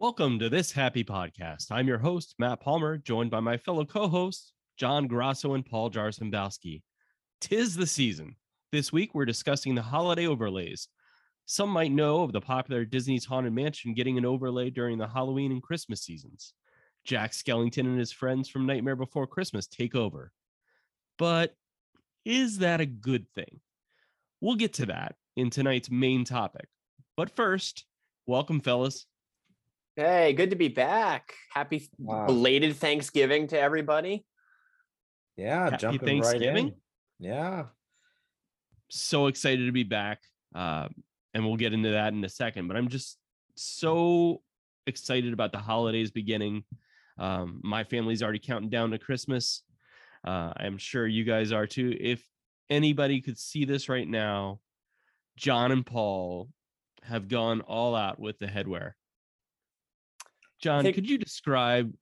Welcome 0.00 0.38
to 0.38 0.48
this 0.48 0.72
happy 0.72 1.04
podcast. 1.04 1.66
I'm 1.70 1.86
your 1.86 1.98
host, 1.98 2.34
Matt 2.38 2.62
Palmer, 2.62 2.96
joined 2.96 3.30
by 3.30 3.40
my 3.40 3.58
fellow 3.58 3.84
co 3.84 4.08
hosts, 4.08 4.54
John 4.78 5.06
Grasso 5.06 5.52
and 5.52 5.66
Paul 5.66 5.90
Jarzembowski. 5.90 6.80
Tis 7.42 7.76
the 7.76 7.86
season. 7.86 8.36
This 8.72 8.94
week, 8.94 9.14
we're 9.14 9.26
discussing 9.26 9.74
the 9.74 9.82
holiday 9.82 10.26
overlays. 10.26 10.88
Some 11.44 11.68
might 11.68 11.92
know 11.92 12.22
of 12.22 12.32
the 12.32 12.40
popular 12.40 12.86
Disney's 12.86 13.26
Haunted 13.26 13.52
Mansion 13.52 13.92
getting 13.92 14.16
an 14.16 14.24
overlay 14.24 14.70
during 14.70 14.96
the 14.96 15.06
Halloween 15.06 15.52
and 15.52 15.62
Christmas 15.62 16.00
seasons. 16.00 16.54
Jack 17.04 17.32
Skellington 17.32 17.84
and 17.84 17.98
his 17.98 18.10
friends 18.10 18.48
from 18.48 18.64
Nightmare 18.64 18.96
Before 18.96 19.26
Christmas 19.26 19.66
take 19.66 19.94
over. 19.94 20.32
But 21.18 21.54
is 22.24 22.60
that 22.60 22.80
a 22.80 22.86
good 22.86 23.28
thing? 23.34 23.60
We'll 24.40 24.56
get 24.56 24.72
to 24.74 24.86
that 24.86 25.16
in 25.36 25.50
tonight's 25.50 25.90
main 25.90 26.24
topic. 26.24 26.68
But 27.18 27.36
first, 27.36 27.84
welcome, 28.26 28.60
fellas. 28.60 29.04
Hey, 29.96 30.32
good 30.32 30.50
to 30.50 30.56
be 30.56 30.68
back. 30.68 31.34
Happy 31.52 31.88
Wow. 31.98 32.26
belated 32.26 32.76
Thanksgiving 32.76 33.48
to 33.48 33.60
everybody. 33.60 34.24
Yeah, 35.36 35.64
Happy 35.64 35.76
jumping 35.78 36.20
right 36.20 36.30
Thanksgiving. 36.30 36.68
in. 36.68 36.74
Yeah. 37.18 37.66
so 38.92 39.26
excited 39.28 39.66
to 39.66 39.72
be 39.72 39.84
back. 39.84 40.20
Uh, 40.54 40.88
and 41.32 41.44
we'll 41.46 41.56
get 41.56 41.72
into 41.72 41.90
that 41.90 42.12
in 42.12 42.24
a 42.24 42.28
second. 42.28 42.66
But 42.66 42.76
I'm 42.76 42.88
just 42.88 43.18
so 43.54 44.42
excited 44.86 45.32
about 45.32 45.52
the 45.52 45.58
holidays 45.58 46.10
beginning. 46.10 46.64
Um, 47.16 47.60
my 47.62 47.84
family's 47.84 48.20
already 48.22 48.40
counting 48.40 48.68
down 48.70 48.90
to 48.90 48.98
Christmas. 48.98 49.62
Uh, 50.26 50.52
I'm 50.56 50.76
sure 50.76 51.06
you 51.06 51.22
guys 51.24 51.52
are 51.52 51.66
too. 51.68 51.96
If 52.00 52.26
anybody 52.68 53.20
could 53.20 53.38
see 53.38 53.64
this 53.64 53.88
right 53.88 54.08
now, 54.08 54.58
John 55.36 55.70
and 55.70 55.86
Paul 55.86 56.48
have 57.04 57.28
gone 57.28 57.60
all 57.60 57.94
out 57.94 58.18
with 58.18 58.38
the 58.40 58.46
headwear. 58.46 58.92
John, 60.60 60.82
think- 60.82 60.94
could 60.94 61.08
you 61.08 61.18
describe 61.18 61.92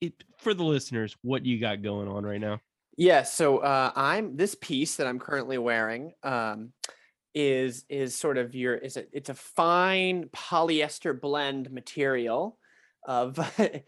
it 0.00 0.14
for 0.38 0.54
the 0.54 0.64
listeners 0.64 1.16
what 1.22 1.44
you 1.44 1.58
got 1.58 1.82
going 1.82 2.08
on 2.08 2.24
right 2.24 2.40
now? 2.40 2.60
Yeah, 2.96 3.22
so 3.22 3.58
uh, 3.58 3.92
I'm 3.94 4.36
this 4.36 4.54
piece 4.54 4.96
that 4.96 5.06
I'm 5.06 5.18
currently 5.18 5.58
wearing 5.58 6.12
um, 6.22 6.72
is 7.34 7.84
is 7.88 8.14
sort 8.14 8.36
of 8.36 8.54
your 8.54 8.74
is 8.74 8.96
it 8.96 9.08
it's 9.12 9.30
a 9.30 9.34
fine 9.34 10.24
polyester 10.34 11.18
blend 11.18 11.70
material 11.70 12.58
of 13.06 13.38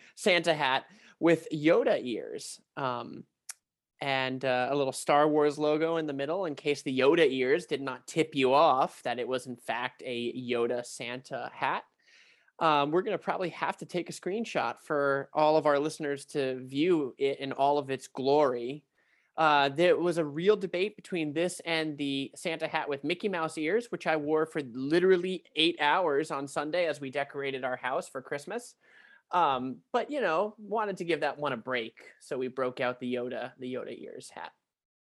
Santa 0.16 0.54
hat 0.54 0.84
with 1.20 1.46
Yoda 1.52 2.00
ears. 2.02 2.60
Um, 2.76 3.24
and 4.00 4.44
uh, 4.44 4.68
a 4.68 4.74
little 4.74 4.92
Star 4.92 5.28
Wars 5.28 5.58
logo 5.58 5.96
in 5.96 6.06
the 6.06 6.12
middle 6.12 6.46
in 6.46 6.56
case 6.56 6.82
the 6.82 6.98
Yoda 6.98 7.30
ears 7.30 7.66
did 7.66 7.80
not 7.80 8.04
tip 8.08 8.34
you 8.34 8.52
off 8.52 9.00
that 9.04 9.20
it 9.20 9.28
was 9.28 9.46
in 9.46 9.54
fact 9.56 10.02
a 10.04 10.32
Yoda 10.32 10.84
Santa 10.84 11.48
hat. 11.54 11.84
Um, 12.58 12.90
we're 12.90 13.02
going 13.02 13.16
to 13.16 13.22
probably 13.22 13.48
have 13.50 13.76
to 13.78 13.86
take 13.86 14.08
a 14.08 14.12
screenshot 14.12 14.76
for 14.80 15.28
all 15.32 15.56
of 15.56 15.66
our 15.66 15.78
listeners 15.78 16.24
to 16.26 16.60
view 16.64 17.14
it 17.18 17.40
in 17.40 17.52
all 17.52 17.78
of 17.78 17.90
its 17.90 18.06
glory. 18.06 18.84
Uh, 19.36 19.70
there 19.70 19.96
was 19.96 20.18
a 20.18 20.24
real 20.24 20.56
debate 20.56 20.94
between 20.94 21.32
this 21.32 21.60
and 21.64 21.96
the 21.96 22.30
Santa 22.36 22.68
hat 22.68 22.88
with 22.88 23.02
Mickey 23.02 23.28
Mouse 23.28 23.56
ears, 23.56 23.86
which 23.90 24.06
I 24.06 24.16
wore 24.16 24.44
for 24.44 24.60
literally 24.72 25.42
eight 25.56 25.76
hours 25.80 26.30
on 26.30 26.46
Sunday 26.46 26.86
as 26.86 27.00
we 27.00 27.10
decorated 27.10 27.64
our 27.64 27.76
house 27.76 28.08
for 28.08 28.20
Christmas. 28.20 28.74
Um, 29.30 29.78
but 29.92 30.10
you 30.10 30.20
know, 30.20 30.54
wanted 30.58 30.98
to 30.98 31.04
give 31.04 31.20
that 31.20 31.38
one 31.38 31.54
a 31.54 31.56
break, 31.56 31.94
so 32.20 32.36
we 32.36 32.48
broke 32.48 32.80
out 32.80 33.00
the 33.00 33.14
Yoda, 33.14 33.52
the 33.58 33.72
Yoda 33.72 33.98
ears 33.98 34.30
hat. 34.32 34.52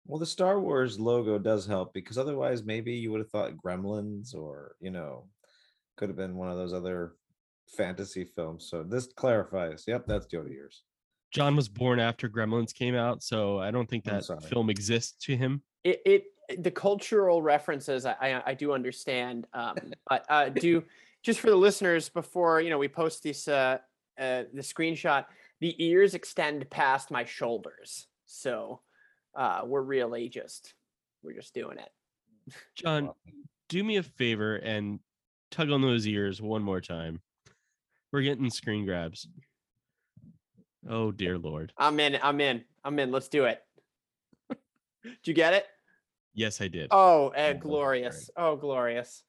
Well, 0.09 0.19
the 0.19 0.27
Star 0.27 0.61
Wars 0.61 0.99
logo 0.99 1.39
does 1.39 1.67
help 1.67 1.95
because 1.95 2.19
otherwise, 2.19 2.65
maybe 2.65 2.93
you 2.93 3.13
would 3.13 3.21
have 3.21 3.31
thought 3.31 3.57
Gremlins 3.57 4.35
or, 4.35 4.75
you 4.81 4.91
know, 4.91 5.25
could 5.97 6.09
have 6.09 6.17
been 6.17 6.37
one 6.37 6.51
of 6.51 6.57
those 6.57 6.73
other 6.73 7.15
fantasy 7.69 8.25
films. 8.25 8.69
So 8.69 8.83
this 8.83 9.07
clarifies. 9.07 9.85
Yep, 9.87 10.07
that's 10.07 10.27
Yoda 10.27 10.51
ears. 10.51 10.83
John 11.33 11.57
was 11.57 11.69
born 11.69 11.99
after 12.01 12.29
Gremlins 12.29 12.75
came 12.75 12.95
out, 12.95 13.23
so 13.23 13.59
I 13.59 13.71
don't 13.71 13.89
think 13.89 14.05
that 14.05 14.25
film 14.45 14.71
exists 14.71 15.25
to 15.27 15.37
him. 15.37 15.63
It, 15.85 16.01
it 16.07 16.25
the 16.63 16.71
cultural 16.71 17.43
references 17.43 18.07
I, 18.07 18.15
I, 18.21 18.43
I 18.47 18.55
do 18.55 18.73
understand, 18.73 19.47
um, 19.53 19.77
but 20.09 20.25
uh, 20.29 20.49
do 20.49 20.85
just 21.23 21.41
for 21.41 21.51
the 21.51 21.57
listeners 21.57 22.09
before 22.09 22.61
you 22.61 22.71
know 22.71 22.79
we 22.79 22.89
post 22.89 23.23
this 23.23 23.49
uh, 23.49 23.79
uh, 24.19 24.45
the 24.53 24.63
screenshot. 24.63 25.27
The 25.61 25.75
ears 25.83 26.15
extend 26.15 26.69
past 26.69 27.11
my 27.11 27.25
shoulders, 27.25 28.07
so 28.27 28.81
uh, 29.35 29.63
we're 29.65 29.83
really 29.83 30.29
just 30.29 30.75
we're 31.23 31.35
just 31.35 31.55
doing 31.55 31.79
it. 31.79 31.91
John, 32.77 33.11
do 33.69 33.83
me 33.83 33.97
a 33.97 34.03
favor 34.03 34.57
and 34.57 35.01
tug 35.51 35.71
on 35.71 35.83
those 35.83 36.07
ears 36.07 36.41
one 36.41 36.63
more 36.63 36.81
time. 36.81 37.21
We're 38.17 38.23
getting 38.23 38.49
screen 38.49 38.87
grabs. 38.87 39.29
Oh 40.89 41.13
dear 41.13 41.37
lord. 41.37 41.75
I'm 41.77 42.01
in. 42.01 42.19
I'm 42.23 42.41
in. 42.41 42.65
I'm 42.83 42.99
in. 42.99 43.11
Let's 43.13 43.29
do 43.29 43.45
it. 43.45 43.61
Did 45.05 45.19
you 45.27 45.35
get 45.35 45.53
it? 45.53 45.67
Yes, 46.33 46.63
I 46.63 46.69
did. 46.69 46.89
Oh, 46.93 47.31
Yeah, 47.37 47.49
uh, 47.49 47.53
glorious! 47.53 48.31
Oh, 48.35 48.57
glorious! 48.57 49.23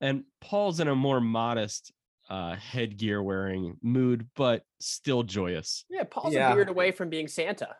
And 0.00 0.24
Paul's 0.40 0.80
in 0.80 0.88
a 0.88 0.94
more 0.96 1.20
modest 1.20 1.92
uh 2.30 2.56
headgear 2.56 3.22
wearing 3.22 3.76
mood, 3.82 4.26
but 4.34 4.62
still 4.80 5.22
joyous. 5.22 5.84
Yeah, 5.90 6.04
Paul's 6.04 6.32
Yeah. 6.32 6.50
a 6.52 6.54
beard 6.54 6.70
away 6.70 6.92
from 6.92 7.10
being 7.10 7.28
Santa. 7.28 7.76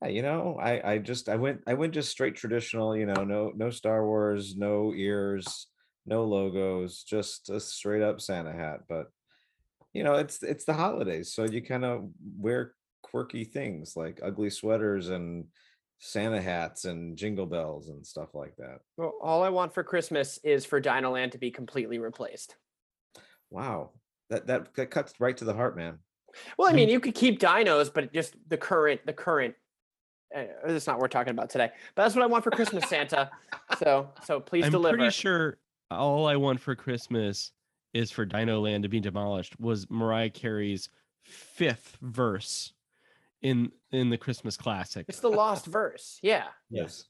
Yeah, 0.00 0.08
you 0.10 0.22
know, 0.22 0.60
I 0.62 0.92
I 0.92 0.98
just 0.98 1.28
I 1.28 1.34
went 1.34 1.62
I 1.66 1.74
went 1.74 1.92
just 1.92 2.12
straight 2.12 2.36
traditional, 2.36 2.96
you 2.96 3.06
know, 3.06 3.24
no 3.24 3.50
no 3.56 3.70
Star 3.70 4.06
Wars, 4.06 4.56
no 4.56 4.94
ears, 4.94 5.66
no 6.06 6.24
logos, 6.24 7.02
just 7.02 7.50
a 7.50 7.60
straight 7.60 8.02
up 8.02 8.20
Santa 8.20 8.52
hat. 8.52 8.80
But 8.88 9.06
you 9.92 10.04
know, 10.04 10.14
it's 10.14 10.42
it's 10.42 10.64
the 10.64 10.74
holidays, 10.74 11.32
so 11.32 11.44
you 11.44 11.62
kind 11.62 11.84
of 11.84 12.08
wear 12.36 12.74
quirky 13.02 13.44
things 13.44 13.96
like 13.96 14.20
ugly 14.22 14.50
sweaters 14.50 15.08
and 15.08 15.44
Santa 15.98 16.42
hats 16.42 16.84
and 16.84 17.16
jingle 17.16 17.46
bells 17.46 17.88
and 17.88 18.04
stuff 18.04 18.34
like 18.34 18.56
that. 18.56 18.80
Well, 18.96 19.14
all 19.22 19.42
I 19.42 19.50
want 19.50 19.72
for 19.72 19.84
Christmas 19.84 20.38
is 20.42 20.64
for 20.64 20.80
Dino 20.80 21.12
Land 21.12 21.32
to 21.32 21.38
be 21.38 21.50
completely 21.50 21.98
replaced. 21.98 22.56
Wow. 23.50 23.92
That 24.30 24.46
that 24.48 24.74
that 24.74 24.90
cuts 24.90 25.14
right 25.20 25.36
to 25.36 25.44
the 25.44 25.54
heart, 25.54 25.76
man. 25.76 25.98
Well, 26.58 26.68
I 26.68 26.72
mean, 26.72 26.88
you 26.90 27.00
could 27.00 27.14
keep 27.14 27.38
dinos, 27.38 27.92
but 27.92 28.12
just 28.12 28.34
the 28.48 28.56
current, 28.56 29.00
the 29.06 29.12
current. 29.12 29.54
Uh, 30.36 30.44
that's 30.66 30.88
not 30.88 30.96
what 30.96 31.02
we're 31.02 31.08
talking 31.08 31.30
about 31.30 31.50
today. 31.50 31.70
But 31.94 32.02
that's 32.02 32.16
what 32.16 32.24
I 32.24 32.26
want 32.26 32.42
for 32.42 32.50
Christmas, 32.50 32.88
Santa. 32.88 33.30
So, 33.78 34.10
so 34.24 34.40
please 34.40 34.64
I'm 34.64 34.72
deliver. 34.72 34.96
pretty 34.96 35.12
sure 35.12 35.58
all 35.90 36.26
I 36.26 36.36
want 36.36 36.60
for 36.60 36.74
Christmas 36.74 37.52
is 37.92 38.10
for 38.10 38.24
Dino 38.24 38.60
Land 38.60 38.82
to 38.82 38.88
be 38.88 39.00
demolished 39.00 39.58
was 39.60 39.88
Mariah 39.88 40.30
Carey's 40.30 40.88
fifth 41.22 41.96
verse 42.02 42.72
in 43.42 43.70
in 43.92 44.10
the 44.10 44.18
Christmas 44.18 44.56
classic. 44.56 45.06
It's 45.08 45.20
the 45.20 45.30
lost 45.30 45.66
verse. 45.66 46.18
Yeah. 46.22 46.46
Yes. 46.70 47.04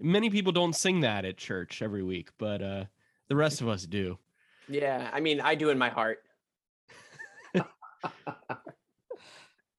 Many 0.00 0.30
people 0.30 0.52
don't 0.52 0.74
sing 0.74 1.00
that 1.00 1.24
at 1.24 1.36
church 1.36 1.82
every 1.82 2.02
week, 2.02 2.30
but 2.38 2.62
uh 2.62 2.84
the 3.28 3.36
rest 3.36 3.60
of 3.60 3.68
us 3.68 3.84
do. 3.84 4.18
Yeah. 4.68 5.10
I 5.12 5.20
mean, 5.20 5.40
I 5.40 5.54
do 5.54 5.70
in 5.70 5.78
my 5.78 5.88
heart. 5.88 6.20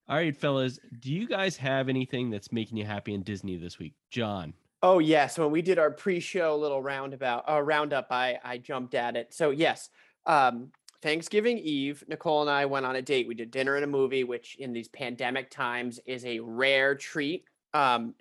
All 0.08 0.16
right, 0.18 0.36
fellas, 0.36 0.80
do 1.00 1.12
you 1.12 1.28
guys 1.28 1.58
have 1.58 1.90
anything 1.90 2.30
that's 2.30 2.52
making 2.52 2.78
you 2.78 2.86
happy 2.86 3.14
in 3.14 3.24
Disney 3.24 3.58
this 3.58 3.80
week? 3.80 3.94
John. 4.12 4.54
Oh 4.84 5.00
yes, 5.00 5.38
when 5.38 5.52
we 5.52 5.62
did 5.62 5.80
our 5.80 5.90
pre-show 5.92 6.56
little 6.58 6.82
roundabout 6.82 7.50
uh, 7.50 7.62
roundup, 7.62 8.08
I 8.12 8.40
I 8.44 8.58
jumped 8.58 8.94
at 8.94 9.16
it. 9.16 9.34
So 9.34 9.50
yes, 9.50 9.90
um, 10.26 10.72
Thanksgiving 11.02 11.58
Eve, 11.60 12.04
Nicole 12.08 12.42
and 12.42 12.50
I 12.50 12.66
went 12.66 12.86
on 12.86 12.96
a 12.96 13.02
date. 13.02 13.28
We 13.28 13.36
did 13.36 13.52
dinner 13.52 13.76
and 13.76 13.84
a 13.84 13.88
movie, 13.88 14.24
which 14.24 14.56
in 14.56 14.74
these 14.74 14.88
pandemic 14.88 15.50
times 15.50 16.00
is 16.06 16.26
a 16.26 16.40
rare 16.40 16.96
treat. 16.96 17.46
Um, 17.74 18.16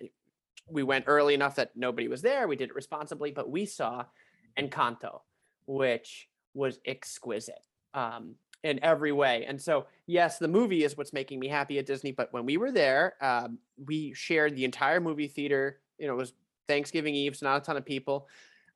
we 0.69 0.83
went 0.83 1.05
early 1.07 1.33
enough 1.33 1.55
that 1.55 1.75
nobody 1.75 2.07
was 2.07 2.21
there. 2.21 2.47
We 2.47 2.55
did 2.55 2.69
it 2.69 2.75
responsibly, 2.75 3.31
but 3.31 3.49
we 3.49 3.65
saw 3.65 4.05
Encanto, 4.57 5.21
which 5.67 6.29
was 6.53 6.79
exquisite 6.85 7.65
um, 7.93 8.35
in 8.63 8.83
every 8.83 9.11
way. 9.11 9.45
And 9.45 9.61
so, 9.61 9.85
yes, 10.07 10.37
the 10.37 10.47
movie 10.47 10.83
is 10.83 10.97
what's 10.97 11.13
making 11.13 11.39
me 11.39 11.47
happy 11.47 11.79
at 11.79 11.85
Disney. 11.85 12.11
But 12.11 12.33
when 12.33 12.45
we 12.45 12.57
were 12.57 12.71
there, 12.71 13.13
um, 13.21 13.59
we 13.77 14.13
shared 14.13 14.55
the 14.55 14.65
entire 14.65 14.99
movie 14.99 15.27
theater. 15.27 15.81
You 15.97 16.07
know, 16.07 16.13
it 16.13 16.17
was 16.17 16.33
Thanksgiving 16.67 17.15
Eve, 17.15 17.35
so 17.35 17.45
not 17.45 17.61
a 17.61 17.65
ton 17.65 17.77
of 17.77 17.85
people, 17.85 18.27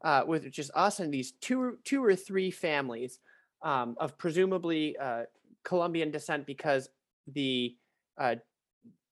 uh, 0.04 0.24
with 0.26 0.50
just 0.52 0.72
us 0.76 1.00
and 1.00 1.14
these 1.14 1.32
two, 1.34 1.78
two 1.84 2.04
or 2.04 2.16
three 2.16 2.52
families 2.52 3.20
um, 3.62 3.96
of 4.00 4.18
presumably 4.18 4.98
uh, 4.98 5.24
Colombian 5.64 6.12
descent, 6.12 6.46
because 6.46 6.90
the 7.28 7.76
uh, 8.18 8.36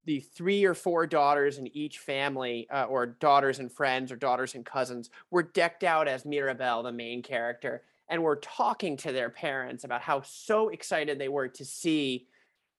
the 0.05 0.21
three 0.21 0.63
or 0.63 0.73
four 0.73 1.05
daughters 1.05 1.57
in 1.57 1.67
each 1.75 1.99
family, 1.99 2.65
uh, 2.71 2.85
or 2.85 3.05
daughters 3.05 3.59
and 3.59 3.69
friends, 3.69 4.09
or 4.09 4.15
daughters 4.15 4.55
and 4.55 4.65
cousins, 4.65 5.09
were 5.31 5.43
decked 5.43 5.83
out 5.83 6.07
as 6.07 6.25
Mirabel, 6.25 6.81
the 6.81 6.93
main 6.93 7.21
character, 7.21 7.83
and 8.07 8.23
were 8.23 8.37
talking 8.37 8.95
to 8.95 9.11
their 9.11 9.29
parents 9.29 9.83
about 9.83 10.01
how 10.01 10.21
so 10.21 10.69
excited 10.69 11.19
they 11.19 11.27
were 11.27 11.49
to 11.49 11.65
see 11.65 12.25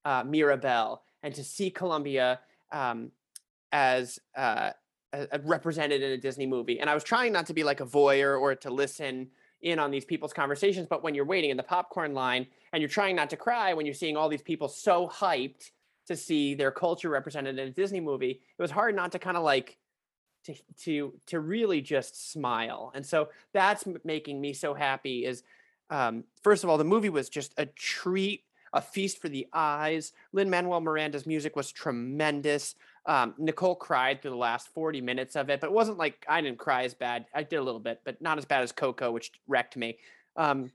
uh, 0.06 0.24
and 1.22 1.34
to 1.34 1.44
see 1.44 1.70
Colombia 1.70 2.40
um, 2.72 3.10
as 3.72 4.18
uh, 4.34 4.70
a- 5.12 5.28
a- 5.32 5.40
represented 5.40 6.02
in 6.02 6.12
a 6.12 6.18
Disney 6.18 6.46
movie. 6.46 6.80
And 6.80 6.88
I 6.88 6.94
was 6.94 7.04
trying 7.04 7.32
not 7.32 7.46
to 7.46 7.54
be 7.54 7.64
like 7.64 7.80
a 7.80 7.86
voyeur 7.86 8.40
or 8.40 8.54
to 8.54 8.70
listen, 8.70 9.30
in 9.62 9.78
on 9.78 9.90
these 9.90 10.04
people's 10.04 10.32
conversations. 10.32 10.86
But 10.88 11.02
when 11.02 11.14
you're 11.14 11.24
waiting 11.24 11.50
in 11.50 11.56
the 11.56 11.62
popcorn 11.62 12.14
line 12.14 12.46
and 12.72 12.80
you're 12.80 12.88
trying 12.88 13.16
not 13.16 13.30
to 13.30 13.36
cry 13.36 13.74
when 13.74 13.86
you're 13.86 13.94
seeing 13.94 14.16
all 14.16 14.28
these 14.28 14.42
people 14.42 14.68
so 14.68 15.08
hyped 15.08 15.70
to 16.06 16.16
see 16.16 16.54
their 16.54 16.70
culture 16.70 17.10
represented 17.10 17.58
in 17.58 17.68
a 17.68 17.70
Disney 17.70 18.00
movie, 18.00 18.40
it 18.58 18.62
was 18.62 18.70
hard 18.70 18.94
not 18.94 19.12
to 19.12 19.18
kind 19.18 19.36
of 19.36 19.42
like 19.42 19.78
to 20.44 20.54
to 20.84 21.12
to 21.26 21.40
really 21.40 21.80
just 21.80 22.30
smile. 22.30 22.92
And 22.94 23.04
so 23.04 23.30
that's 23.52 23.84
making 24.04 24.40
me 24.40 24.52
so 24.52 24.74
happy. 24.74 25.24
Is 25.24 25.42
um, 25.90 26.24
first 26.42 26.64
of 26.64 26.70
all, 26.70 26.78
the 26.78 26.84
movie 26.84 27.10
was 27.10 27.28
just 27.28 27.52
a 27.58 27.66
treat 27.66 28.44
a 28.72 28.82
feast 28.82 29.20
for 29.20 29.28
the 29.28 29.46
eyes. 29.52 30.12
Lin 30.32 30.50
Manuel 30.50 30.80
Miranda's 30.80 31.26
music 31.26 31.56
was 31.56 31.72
tremendous. 31.72 32.74
Um, 33.08 33.34
Nicole 33.38 33.74
cried 33.74 34.20
through 34.20 34.32
the 34.32 34.36
last 34.36 34.68
40 34.74 35.00
minutes 35.00 35.34
of 35.34 35.48
it, 35.48 35.60
but 35.60 35.68
it 35.68 35.72
wasn't 35.72 35.96
like 35.96 36.26
I 36.28 36.42
didn't 36.42 36.58
cry 36.58 36.84
as 36.84 36.92
bad. 36.92 37.24
I 37.34 37.42
did 37.42 37.56
a 37.56 37.62
little 37.62 37.80
bit, 37.80 38.02
but 38.04 38.20
not 38.20 38.36
as 38.36 38.44
bad 38.44 38.62
as 38.62 38.70
Coco, 38.70 39.10
which 39.10 39.32
wrecked 39.48 39.78
me. 39.78 39.98
Um, 40.36 40.70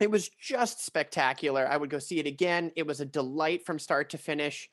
it 0.00 0.10
was 0.10 0.30
just 0.30 0.84
spectacular. 0.84 1.68
I 1.68 1.76
would 1.76 1.90
go 1.90 1.98
see 1.98 2.18
it 2.18 2.26
again. 2.26 2.72
It 2.74 2.86
was 2.86 3.00
a 3.00 3.04
delight 3.04 3.66
from 3.66 3.78
start 3.78 4.10
to 4.10 4.18
finish. 4.18 4.70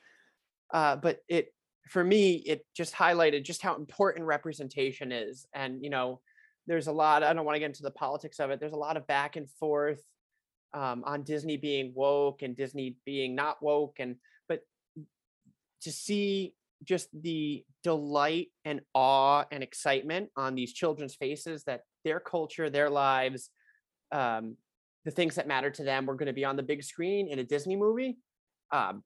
Uh, 0.74 0.96
but 0.96 1.20
it, 1.28 1.54
for 1.90 2.02
me, 2.02 2.36
it 2.36 2.66
just 2.74 2.96
highlighted 2.96 3.44
just 3.44 3.62
how 3.62 3.76
important 3.76 4.26
representation 4.26 5.12
is. 5.12 5.46
And, 5.54 5.84
you 5.84 5.90
know, 5.90 6.22
there's 6.66 6.88
a 6.88 6.94
lot, 6.94 7.24
I 7.24 7.34
don't 7.34 7.46
want 7.46 7.58
to 7.58 7.60
get 7.60 7.68
into 7.68 7.84
the 7.84 7.92
politics 7.92 8.40
of 8.40 8.52
it. 8.52 8.62
There's 8.62 8.72
a 8.72 8.78
lot 8.78 8.96
of 8.96 9.06
back 9.06 9.36
and 9.36 9.50
forth 9.50 10.02
um, 10.74 11.04
on 11.06 11.24
Disney 11.24 11.58
being 11.58 11.92
woke 11.94 12.42
and 12.42 12.56
Disney 12.56 12.96
being 13.06 13.36
not 13.36 13.62
woke, 13.62 13.98
and 14.00 14.16
to 15.82 15.92
see 15.92 16.54
just 16.84 17.10
the 17.22 17.64
delight 17.84 18.48
and 18.66 18.82
awe 18.94 19.44
and 19.52 19.64
excitement 19.64 20.30
on 20.36 20.56
these 20.56 20.74
children's 20.74 21.16
faces 21.16 21.64
that 21.64 21.82
their 22.04 22.20
culture, 22.20 22.70
their 22.70 22.90
lives, 22.90 23.50
um, 24.12 24.56
the 25.06 25.12
things 25.12 25.36
that 25.36 25.48
matter 25.48 25.72
to 25.72 25.84
them 25.84 26.06
were 26.06 26.16
going 26.16 26.28
to 26.28 26.34
be 26.34 26.46
on 26.46 26.56
the 26.56 26.64
big 26.64 26.84
screen 26.84 27.28
in 27.28 27.40
a 27.40 27.44
Disney 27.44 27.76
movie, 27.76 28.18
um, 28.72 29.04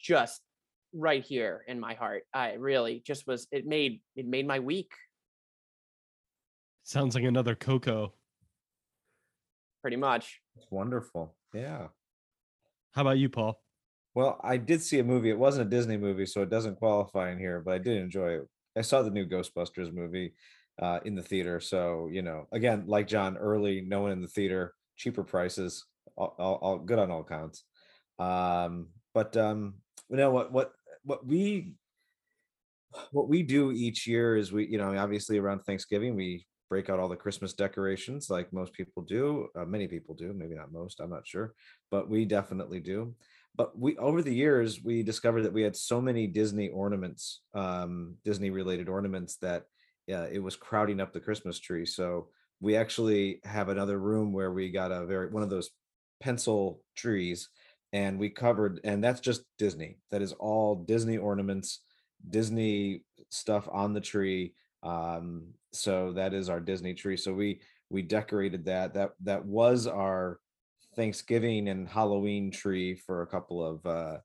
just 0.00 0.40
right 0.94 1.22
here 1.24 1.64
in 1.68 1.78
my 1.78 1.94
heart. 1.94 2.24
I 2.32 2.54
really 2.54 3.02
just 3.06 3.26
was. 3.26 3.46
It 3.52 3.66
made 3.66 4.00
it 4.16 4.26
made 4.26 4.46
my 4.46 4.58
week. 4.58 4.90
Sounds 6.84 7.14
like 7.14 7.24
another 7.24 7.54
Coco 7.54 8.12
pretty 9.82 9.96
much. 9.96 10.40
It's 10.56 10.66
wonderful. 10.70 11.34
Yeah. 11.52 11.88
How 12.92 13.02
about 13.02 13.18
you, 13.18 13.28
Paul? 13.28 13.60
Well, 14.14 14.38
I 14.44 14.56
did 14.58 14.82
see 14.82 14.98
a 14.98 15.04
movie. 15.04 15.30
It 15.30 15.38
wasn't 15.38 15.66
a 15.66 15.70
Disney 15.70 15.96
movie, 15.96 16.26
so 16.26 16.42
it 16.42 16.50
doesn't 16.50 16.76
qualify 16.76 17.30
in 17.30 17.38
here, 17.38 17.60
but 17.64 17.74
I 17.74 17.78
did 17.78 17.96
enjoy 17.96 18.34
it. 18.34 18.48
I 18.76 18.82
saw 18.82 19.02
the 19.02 19.10
new 19.10 19.26
Ghostbusters 19.26 19.92
movie 19.92 20.34
uh, 20.80 21.00
in 21.04 21.14
the 21.14 21.22
theater. 21.22 21.60
So, 21.60 22.08
you 22.12 22.22
know, 22.22 22.46
again, 22.52 22.84
like 22.86 23.06
John, 23.06 23.36
early, 23.36 23.80
no 23.80 24.02
one 24.02 24.12
in 24.12 24.20
the 24.20 24.28
theater, 24.28 24.74
cheaper 24.96 25.24
prices, 25.24 25.84
all, 26.16 26.34
all, 26.38 26.54
all 26.56 26.78
good 26.78 26.98
on 26.98 27.10
all 27.10 27.24
counts. 27.24 27.64
Um, 28.18 28.88
but 29.14 29.36
um, 29.36 29.74
you 30.08 30.16
know 30.16 30.30
what 30.30 30.52
what 30.52 30.72
what 31.04 31.26
we 31.26 31.74
what 33.10 33.28
we 33.28 33.42
do 33.42 33.72
each 33.72 34.06
year 34.06 34.36
is 34.36 34.52
we, 34.52 34.66
you 34.66 34.78
know, 34.78 34.96
obviously 34.96 35.38
around 35.38 35.60
Thanksgiving, 35.60 36.14
we 36.14 36.46
break 36.68 36.88
out 36.90 36.98
all 36.98 37.08
the 37.08 37.16
Christmas 37.16 37.52
decorations 37.52 38.30
like 38.30 38.52
most 38.52 38.72
people 38.72 39.02
do. 39.02 39.48
Uh, 39.56 39.64
many 39.64 39.86
people 39.86 40.14
do, 40.14 40.32
maybe 40.32 40.54
not 40.54 40.72
most, 40.72 41.00
I'm 41.00 41.10
not 41.10 41.26
sure, 41.26 41.54
but 41.90 42.08
we 42.08 42.24
definitely 42.24 42.80
do. 42.80 43.14
But 43.54 43.78
we 43.78 43.96
over 43.98 44.22
the 44.22 44.34
years 44.34 44.82
we 44.82 45.02
discovered 45.02 45.42
that 45.42 45.52
we 45.52 45.62
had 45.62 45.76
so 45.76 46.00
many 46.00 46.26
Disney 46.26 46.68
ornaments, 46.70 47.42
um, 47.54 48.16
Disney 48.24 48.50
related 48.50 48.88
ornaments 48.88 49.36
that 49.36 49.64
uh, 50.10 50.26
it 50.32 50.42
was 50.42 50.56
crowding 50.56 51.00
up 51.00 51.12
the 51.12 51.20
Christmas 51.20 51.58
tree. 51.58 51.86
So 51.86 52.28
we 52.60 52.76
actually 52.76 53.40
have 53.44 53.68
another 53.68 53.98
room 53.98 54.32
where 54.32 54.52
we 54.52 54.70
got 54.70 54.92
a 54.92 55.04
very 55.06 55.28
one 55.28 55.42
of 55.42 55.50
those 55.50 55.70
pencil 56.20 56.80
trees 56.96 57.48
and 57.92 58.18
we 58.18 58.30
covered 58.30 58.80
and 58.84 59.04
that's 59.04 59.20
just 59.20 59.42
Disney. 59.58 59.98
That 60.10 60.22
is 60.22 60.32
all 60.32 60.76
Disney 60.76 61.18
ornaments, 61.18 61.80
Disney 62.28 63.02
stuff 63.30 63.68
on 63.70 63.92
the 63.92 64.00
tree 64.00 64.54
um 64.82 65.44
so 65.72 66.12
that 66.12 66.34
is 66.34 66.48
our 66.48 66.60
disney 66.60 66.94
tree 66.94 67.16
so 67.16 67.32
we 67.32 67.60
we 67.90 68.02
decorated 68.02 68.64
that 68.64 68.94
that 68.94 69.10
that 69.22 69.44
was 69.44 69.86
our 69.86 70.40
thanksgiving 70.94 71.68
and 71.68 71.88
halloween 71.88 72.50
tree 72.50 72.94
for 72.94 73.22
a 73.22 73.26
couple 73.26 73.64
of 73.64 73.84
uh 73.86 74.18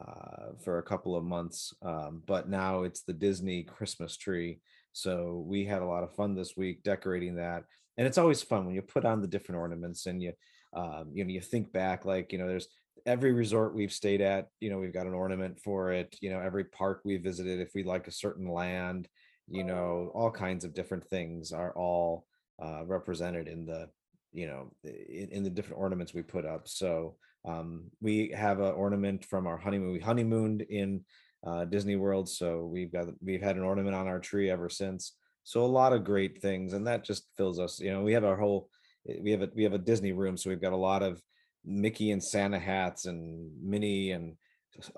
uh 0.00 0.52
for 0.62 0.78
a 0.78 0.82
couple 0.82 1.16
of 1.16 1.24
months 1.24 1.74
um 1.82 2.22
but 2.26 2.48
now 2.48 2.82
it's 2.82 3.02
the 3.02 3.12
disney 3.12 3.62
christmas 3.62 4.16
tree 4.16 4.60
so 4.92 5.44
we 5.46 5.64
had 5.64 5.82
a 5.82 5.86
lot 5.86 6.02
of 6.02 6.14
fun 6.14 6.34
this 6.34 6.56
week 6.56 6.82
decorating 6.82 7.36
that 7.36 7.64
and 7.96 8.06
it's 8.06 8.18
always 8.18 8.42
fun 8.42 8.66
when 8.66 8.74
you 8.74 8.82
put 8.82 9.04
on 9.04 9.20
the 9.20 9.28
different 9.28 9.58
ornaments 9.58 10.06
and 10.06 10.22
you 10.22 10.32
um 10.74 11.10
you 11.12 11.24
know 11.24 11.30
you 11.30 11.40
think 11.40 11.72
back 11.72 12.04
like 12.04 12.32
you 12.32 12.38
know 12.38 12.46
there's 12.46 12.68
every 13.06 13.32
resort 13.32 13.74
we've 13.74 13.92
stayed 13.92 14.20
at 14.20 14.48
you 14.60 14.70
know 14.70 14.78
we've 14.78 14.92
got 14.92 15.06
an 15.06 15.14
ornament 15.14 15.58
for 15.58 15.92
it 15.92 16.14
you 16.20 16.30
know 16.30 16.40
every 16.40 16.64
park 16.64 17.00
we 17.04 17.16
visited 17.16 17.60
if 17.60 17.70
we 17.74 17.82
like 17.82 18.06
a 18.06 18.12
certain 18.12 18.46
land 18.46 19.08
you 19.48 19.64
know 19.64 20.10
all 20.14 20.30
kinds 20.30 20.64
of 20.64 20.74
different 20.74 21.04
things 21.08 21.52
are 21.52 21.72
all 21.76 22.24
uh, 22.62 22.84
represented 22.84 23.48
in 23.48 23.64
the 23.64 23.88
you 24.32 24.46
know 24.46 24.70
in, 24.84 25.28
in, 25.30 25.42
the 25.44 25.50
different 25.50 25.80
ornaments 25.80 26.14
we 26.14 26.22
put 26.22 26.44
up 26.44 26.68
so 26.68 27.16
um, 27.46 27.84
we 28.00 28.32
have 28.36 28.60
an 28.60 28.72
ornament 28.72 29.24
from 29.24 29.46
our 29.46 29.56
honeymoon 29.56 29.92
we 29.92 30.00
honeymooned 30.00 30.62
in 30.62 31.04
uh, 31.46 31.64
disney 31.64 31.96
world 31.96 32.28
so 32.28 32.64
we've 32.66 32.92
got 32.92 33.06
we've 33.22 33.42
had 33.42 33.56
an 33.56 33.62
ornament 33.62 33.96
on 33.96 34.06
our 34.06 34.18
tree 34.18 34.50
ever 34.50 34.68
since 34.68 35.14
so 35.42 35.64
a 35.64 35.66
lot 35.66 35.92
of 35.92 36.04
great 36.04 36.40
things 36.40 36.72
and 36.72 36.86
that 36.86 37.04
just 37.04 37.28
fills 37.36 37.58
us 37.58 37.80
you 37.80 37.90
know 37.90 38.02
we 38.02 38.12
have 38.12 38.24
our 38.24 38.36
whole 38.36 38.68
eh, 39.08 39.16
we 39.22 39.30
have 39.30 39.42
a 39.42 39.48
we 39.54 39.62
have 39.62 39.74
a 39.74 39.78
disney 39.78 40.12
room 40.12 40.36
so 40.36 40.50
we've 40.50 40.60
got 40.60 40.72
a 40.72 40.76
lot 40.76 41.02
of 41.02 41.20
mickey 41.64 42.10
and 42.10 42.22
santa 42.22 42.58
hats 42.58 43.06
and 43.06 43.50
minnie 43.62 44.12
and 44.12 44.36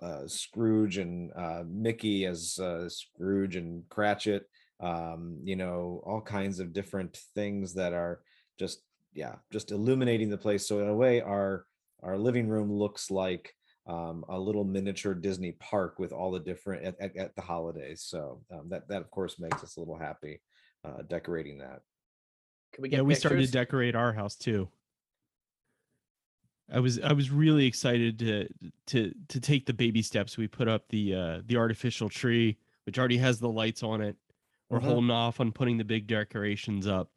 uh, 0.00 0.26
Scrooge 0.26 0.98
and 0.98 1.32
uh, 1.34 1.62
Mickey 1.66 2.26
as 2.26 2.58
uh, 2.58 2.88
Scrooge 2.88 3.56
and 3.56 3.88
Cratchit. 3.88 4.48
Um, 4.80 5.38
you 5.44 5.56
know, 5.56 6.02
all 6.04 6.20
kinds 6.20 6.58
of 6.58 6.72
different 6.72 7.16
things 7.34 7.74
that 7.74 7.92
are 7.92 8.20
just 8.58 8.80
yeah, 9.14 9.36
just 9.50 9.70
illuminating 9.70 10.30
the 10.30 10.38
place. 10.38 10.66
So 10.66 10.80
in 10.80 10.88
a 10.88 10.94
way, 10.94 11.20
our 11.20 11.66
our 12.02 12.18
living 12.18 12.48
room 12.48 12.72
looks 12.72 13.10
like 13.10 13.54
um, 13.86 14.24
a 14.28 14.38
little 14.38 14.64
miniature 14.64 15.14
Disney 15.14 15.52
park 15.52 15.98
with 15.98 16.12
all 16.12 16.30
the 16.30 16.40
different 16.40 16.84
at, 16.84 17.00
at, 17.00 17.16
at 17.16 17.34
the 17.36 17.42
holidays. 17.42 18.02
So 18.06 18.42
um, 18.52 18.68
that 18.70 18.88
that 18.88 19.02
of 19.02 19.10
course 19.10 19.38
makes 19.38 19.62
us 19.62 19.76
a 19.76 19.80
little 19.80 19.98
happy 19.98 20.40
uh, 20.84 21.02
decorating 21.08 21.58
that. 21.58 21.80
Can 22.72 22.82
we 22.82 22.88
get? 22.88 22.96
Yeah, 22.96 23.02
we 23.02 23.14
started 23.14 23.44
to 23.44 23.52
decorate 23.52 23.94
our 23.94 24.12
house 24.12 24.36
too. 24.36 24.68
I 26.72 26.80
was 26.80 26.98
I 27.00 27.12
was 27.12 27.30
really 27.30 27.66
excited 27.66 28.18
to 28.20 28.48
to 28.88 29.12
to 29.28 29.40
take 29.40 29.66
the 29.66 29.74
baby 29.74 30.00
steps. 30.00 30.38
We 30.38 30.48
put 30.48 30.68
up 30.68 30.88
the 30.88 31.14
uh 31.14 31.40
the 31.46 31.56
artificial 31.56 32.08
tree, 32.08 32.56
which 32.86 32.98
already 32.98 33.18
has 33.18 33.38
the 33.38 33.48
lights 33.48 33.82
on 33.82 34.00
it. 34.00 34.16
We're 34.70 34.78
mm-hmm. 34.78 34.88
holding 34.88 35.10
off 35.10 35.40
on 35.40 35.52
putting 35.52 35.76
the 35.76 35.84
big 35.84 36.06
decorations 36.06 36.86
up. 36.86 37.10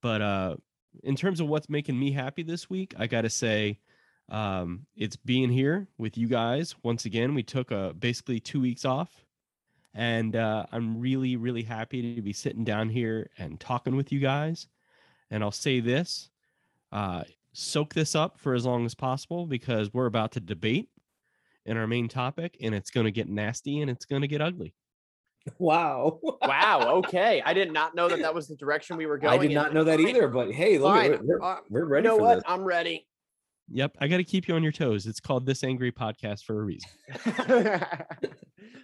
But 0.00 0.22
uh 0.22 0.56
in 1.02 1.16
terms 1.16 1.40
of 1.40 1.48
what's 1.48 1.68
making 1.68 1.98
me 1.98 2.12
happy 2.12 2.42
this 2.42 2.68
week, 2.68 2.94
I 2.98 3.06
gotta 3.06 3.30
say, 3.30 3.78
um, 4.28 4.86
it's 4.96 5.16
being 5.16 5.50
here 5.50 5.88
with 5.98 6.16
you 6.16 6.28
guys. 6.28 6.74
Once 6.82 7.04
again, 7.04 7.34
we 7.34 7.42
took 7.42 7.70
a 7.70 7.94
basically 7.98 8.40
two 8.40 8.60
weeks 8.60 8.84
off. 8.84 9.24
And 9.94 10.36
uh, 10.36 10.64
I'm 10.72 10.98
really, 10.98 11.36
really 11.36 11.62
happy 11.62 12.14
to 12.14 12.22
be 12.22 12.32
sitting 12.32 12.64
down 12.64 12.88
here 12.88 13.28
and 13.36 13.60
talking 13.60 13.94
with 13.94 14.10
you 14.10 14.20
guys. 14.20 14.68
And 15.30 15.42
I'll 15.42 15.50
say 15.50 15.80
this 15.80 16.30
uh, 16.92 17.24
soak 17.52 17.94
this 17.94 18.14
up 18.14 18.38
for 18.38 18.54
as 18.54 18.64
long 18.64 18.84
as 18.86 18.94
possible 18.94 19.46
because 19.46 19.92
we're 19.92 20.06
about 20.06 20.32
to 20.32 20.40
debate 20.40 20.88
in 21.66 21.76
our 21.76 21.86
main 21.86 22.08
topic 22.08 22.56
and 22.60 22.74
it's 22.74 22.90
going 22.90 23.04
to 23.04 23.10
get 23.10 23.28
nasty 23.28 23.80
and 23.80 23.90
it's 23.90 24.04
going 24.04 24.22
to 24.22 24.28
get 24.28 24.40
ugly. 24.40 24.74
Wow. 25.58 26.20
wow. 26.22 26.80
Okay. 27.02 27.42
I 27.44 27.52
did 27.52 27.72
not 27.72 27.94
know 27.94 28.08
that 28.08 28.20
that 28.20 28.34
was 28.34 28.46
the 28.46 28.56
direction 28.56 28.96
we 28.96 29.06
were 29.06 29.18
going. 29.18 29.40
I 29.40 29.42
did 29.42 29.54
not 29.54 29.74
know 29.74 29.84
that 29.84 29.98
either, 30.00 30.28
but 30.28 30.52
hey, 30.52 30.78
look, 30.78 30.94
Fine. 30.94 31.18
we're, 31.22 31.42
uh, 31.42 31.56
we're, 31.68 31.84
ready. 31.84 32.08
You 32.08 32.16
know 32.16 32.22
what? 32.22 32.36
This. 32.36 32.44
I'm 32.46 32.64
ready. 32.64 33.06
Yep. 33.70 33.96
I 34.00 34.08
got 34.08 34.18
to 34.18 34.24
keep 34.24 34.48
you 34.48 34.54
on 34.54 34.62
your 34.62 34.72
toes. 34.72 35.06
It's 35.06 35.20
called 35.20 35.46
This 35.46 35.64
Angry 35.64 35.90
Podcast 35.90 36.44
for 36.44 36.60
a 36.60 36.64
reason. 36.64 36.90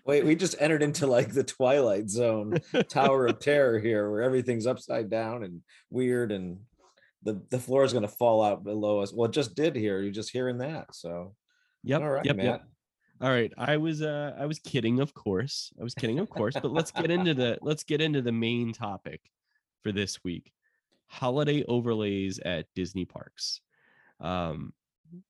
Wait, 0.06 0.24
we 0.24 0.34
just 0.34 0.56
entered 0.58 0.82
into 0.82 1.06
like 1.06 1.32
the 1.32 1.44
Twilight 1.44 2.08
Zone 2.08 2.58
Tower 2.88 3.26
of 3.26 3.38
Terror 3.38 3.78
here 3.78 4.10
where 4.10 4.22
everything's 4.22 4.66
upside 4.66 5.10
down 5.10 5.44
and 5.44 5.60
weird 5.90 6.32
and 6.32 6.58
the 7.22 7.42
the 7.50 7.58
floor 7.58 7.84
is 7.84 7.92
going 7.92 8.02
to 8.02 8.08
fall 8.08 8.42
out 8.42 8.64
below 8.64 9.00
us. 9.00 9.12
Well, 9.12 9.28
it 9.28 9.32
just 9.32 9.54
did 9.54 9.76
here. 9.76 10.00
You're 10.00 10.12
just 10.12 10.30
hearing 10.30 10.58
that. 10.58 10.94
So, 10.94 11.34
yep. 11.82 12.00
All 12.00 12.10
right, 12.10 12.24
yep, 12.24 12.36
Matt. 12.36 12.46
Yep. 12.46 12.64
All 13.20 13.30
right. 13.30 13.52
I 13.58 13.76
was 13.76 14.02
uh 14.02 14.34
I 14.38 14.46
was 14.46 14.58
kidding, 14.58 15.00
of 15.00 15.14
course. 15.14 15.72
I 15.78 15.82
was 15.82 15.94
kidding, 15.94 16.18
of 16.18 16.30
course. 16.30 16.54
but 16.54 16.72
let's 16.72 16.90
get 16.90 17.10
into 17.10 17.34
the 17.34 17.58
let's 17.62 17.84
get 17.84 18.00
into 18.00 18.22
the 18.22 18.32
main 18.32 18.72
topic 18.72 19.20
for 19.82 19.92
this 19.92 20.22
week: 20.22 20.52
holiday 21.06 21.64
overlays 21.66 22.38
at 22.40 22.66
Disney 22.74 23.04
parks. 23.04 23.60
Um, 24.20 24.72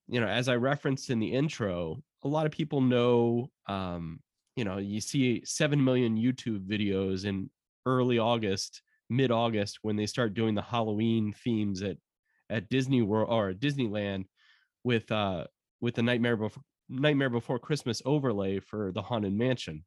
you 0.07 0.19
know, 0.19 0.27
as 0.27 0.49
I 0.49 0.55
referenced 0.55 1.09
in 1.09 1.19
the 1.19 1.33
intro, 1.33 2.03
a 2.23 2.27
lot 2.27 2.45
of 2.45 2.51
people 2.51 2.81
know. 2.81 3.49
Um, 3.67 4.19
you 4.55 4.65
know, 4.65 4.77
you 4.77 4.99
see 4.99 5.41
seven 5.45 5.81
million 5.81 6.17
YouTube 6.17 6.67
videos 6.67 7.25
in 7.25 7.49
early 7.85 8.19
August 8.19 8.81
mid-August 9.09 9.79
when 9.81 9.95
they 9.95 10.05
start 10.05 10.33
doing 10.33 10.53
the 10.53 10.61
Halloween 10.61 11.33
themes 11.33 11.81
at 11.81 11.97
at 12.49 12.69
Disney 12.69 13.01
World 13.01 13.29
or 13.31 13.53
Disneyland 13.53 14.25
with 14.83 15.11
uh 15.11 15.45
with 15.81 15.95
the 15.95 16.03
Nightmare 16.03 16.37
Before 16.37 16.63
Nightmare 16.89 17.29
Before 17.29 17.59
Christmas 17.59 18.01
overlay 18.05 18.59
for 18.59 18.91
the 18.91 19.01
Haunted 19.01 19.33
Mansion. 19.33 19.83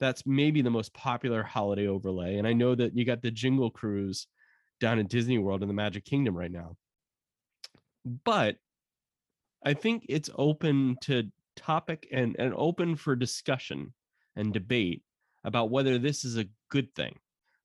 That's 0.00 0.26
maybe 0.26 0.62
the 0.62 0.70
most 0.70 0.94
popular 0.94 1.42
holiday 1.42 1.86
overlay. 1.86 2.36
And 2.36 2.46
I 2.46 2.52
know 2.52 2.74
that 2.74 2.96
you 2.96 3.04
got 3.04 3.20
the 3.20 3.30
Jingle 3.30 3.70
Cruise 3.70 4.26
down 4.80 4.98
in 4.98 5.06
Disney 5.06 5.38
World 5.38 5.62
in 5.62 5.68
the 5.68 5.74
Magic 5.74 6.04
Kingdom 6.04 6.36
right 6.36 6.50
now. 6.50 6.76
But 8.24 8.56
I 9.64 9.74
think 9.74 10.06
it's 10.08 10.30
open 10.36 10.96
to 11.02 11.24
topic 11.56 12.06
and, 12.12 12.36
and 12.38 12.54
open 12.56 12.96
for 12.96 13.16
discussion 13.16 13.92
and 14.36 14.52
debate 14.52 15.02
about 15.44 15.70
whether 15.70 15.98
this 15.98 16.24
is 16.24 16.36
a 16.36 16.48
good 16.70 16.94
thing, 16.94 17.18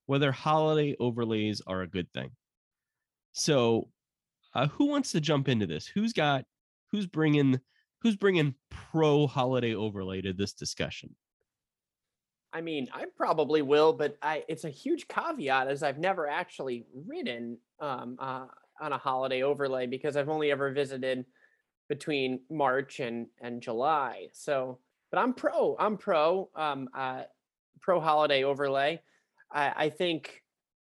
whether 0.06 0.32
holiday 0.32 0.96
overlays 0.98 1.62
are 1.66 1.82
a 1.82 1.88
good 1.88 2.12
thing. 2.12 2.30
So, 3.32 3.88
uh, 4.54 4.68
who 4.68 4.86
wants 4.86 5.12
to 5.12 5.20
jump 5.20 5.48
into 5.48 5.66
this? 5.66 5.86
Who's 5.86 6.12
got 6.12 6.44
who's 6.90 7.06
bringing 7.06 7.60
who's 8.04 8.16
bringing 8.16 8.54
pro 8.70 9.26
holiday 9.26 9.74
overlay 9.74 10.20
to 10.20 10.32
this 10.32 10.52
discussion? 10.52 11.16
I 12.52 12.60
mean, 12.60 12.88
I 12.94 13.06
probably 13.16 13.62
will, 13.62 13.92
but 13.92 14.16
I 14.22 14.44
it's 14.46 14.62
a 14.62 14.70
huge 14.70 15.08
caveat 15.08 15.66
as 15.66 15.82
I've 15.82 15.98
never 15.98 16.28
actually 16.28 16.86
ridden 16.94 17.58
um, 17.80 18.16
uh, 18.20 18.46
on 18.80 18.92
a 18.92 18.98
holiday 18.98 19.42
overlay 19.42 19.86
because 19.86 20.16
I've 20.16 20.28
only 20.28 20.52
ever 20.52 20.70
visited 20.70 21.24
between 21.88 22.40
March 22.48 23.00
and 23.00 23.26
and 23.40 23.60
July. 23.60 24.28
So, 24.32 24.78
but 25.10 25.18
I'm 25.18 25.32
pro. 25.34 25.74
I'm 25.80 25.96
pro. 25.96 26.50
Um, 26.54 26.88
uh, 26.94 27.22
pro 27.80 28.00
holiday 28.00 28.44
overlay. 28.44 29.00
I, 29.50 29.72
I 29.76 29.90
think 29.90 30.42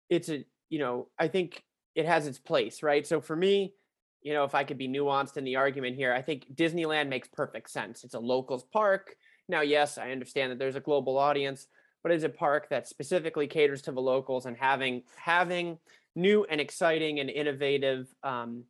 it's 0.09 0.29
a 0.29 0.43
you 0.69 0.79
know 0.79 1.09
I 1.19 1.27
think 1.27 1.63
it 1.93 2.05
has 2.05 2.25
its 2.25 2.39
place, 2.39 2.81
right? 2.81 3.05
So 3.05 3.21
for 3.21 3.35
me, 3.35 3.75
you 4.21 4.33
know, 4.33 4.43
if 4.43 4.55
I 4.55 4.63
could 4.63 4.77
be 4.77 4.87
nuanced 4.87 5.37
in 5.37 5.43
the 5.43 5.55
argument 5.55 5.95
here, 5.95 6.13
I 6.13 6.21
think 6.21 6.53
Disneyland 6.55 7.07
makes 7.07 7.27
perfect 7.27 7.69
sense. 7.69 8.03
It's 8.03 8.13
a 8.13 8.19
locals 8.19 8.63
park. 8.63 9.15
Now, 9.47 9.61
yes, 9.61 9.97
I 9.97 10.11
understand 10.11 10.51
that 10.51 10.59
there's 10.59 10.75
a 10.75 10.81
global 10.81 11.17
audience, 11.17 11.67
but 12.03 12.11
it's 12.11 12.23
a 12.23 12.29
park 12.29 12.69
that 12.69 12.87
specifically 12.87 13.47
caters 13.47 13.81
to 13.83 13.91
the 13.91 14.01
locals 14.01 14.45
and 14.45 14.55
having 14.55 15.03
having 15.15 15.77
new 16.15 16.45
and 16.49 16.61
exciting 16.61 17.19
and 17.19 17.29
innovative 17.29 18.13
um, 18.23 18.65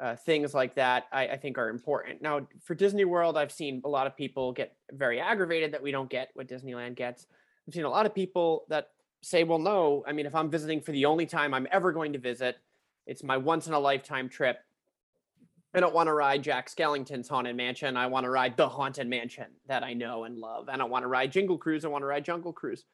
uh, 0.00 0.16
things 0.16 0.52
like 0.52 0.74
that, 0.74 1.06
I, 1.12 1.28
I, 1.28 1.36
think 1.36 1.58
are 1.58 1.68
important. 1.68 2.20
Now, 2.20 2.48
for 2.64 2.74
Disney 2.74 3.04
World, 3.04 3.38
I've 3.38 3.52
seen 3.52 3.80
a 3.84 3.88
lot 3.88 4.08
of 4.08 4.16
people 4.16 4.52
get 4.52 4.74
very 4.90 5.20
aggravated 5.20 5.72
that 5.72 5.82
we 5.82 5.92
don't 5.92 6.10
get 6.10 6.30
what 6.34 6.48
Disneyland 6.48 6.96
gets. 6.96 7.26
I've 7.68 7.74
seen 7.74 7.84
a 7.84 7.90
lot 7.90 8.04
of 8.04 8.14
people 8.14 8.64
that 8.68 8.88
say, 9.20 9.44
well, 9.44 9.60
no, 9.60 10.02
I 10.06 10.12
mean, 10.12 10.26
if 10.26 10.34
I'm 10.34 10.50
visiting 10.50 10.80
for 10.80 10.90
the 10.90 11.04
only 11.04 11.24
time 11.24 11.54
I'm 11.54 11.68
ever 11.70 11.92
going 11.92 12.12
to 12.14 12.18
visit, 12.18 12.56
it's 13.06 13.22
my 13.22 13.36
once 13.36 13.66
in 13.66 13.72
a 13.72 13.78
lifetime 13.78 14.28
trip. 14.28 14.58
I 15.74 15.80
don't 15.80 15.94
want 15.94 16.08
to 16.08 16.12
ride 16.12 16.42
Jack 16.42 16.68
Skellington's 16.68 17.28
Haunted 17.28 17.56
Mansion. 17.56 17.96
I 17.96 18.06
want 18.06 18.24
to 18.24 18.30
ride 18.30 18.56
the 18.56 18.68
Haunted 18.68 19.08
Mansion 19.08 19.46
that 19.68 19.82
I 19.82 19.94
know 19.94 20.24
and 20.24 20.36
love. 20.36 20.68
I 20.68 20.76
don't 20.76 20.90
want 20.90 21.02
to 21.04 21.08
ride 21.08 21.32
Jingle 21.32 21.56
Cruise. 21.56 21.84
I 21.84 21.88
want 21.88 22.02
to 22.02 22.06
ride 22.06 22.24
Jungle 22.24 22.52
Cruise. 22.52 22.84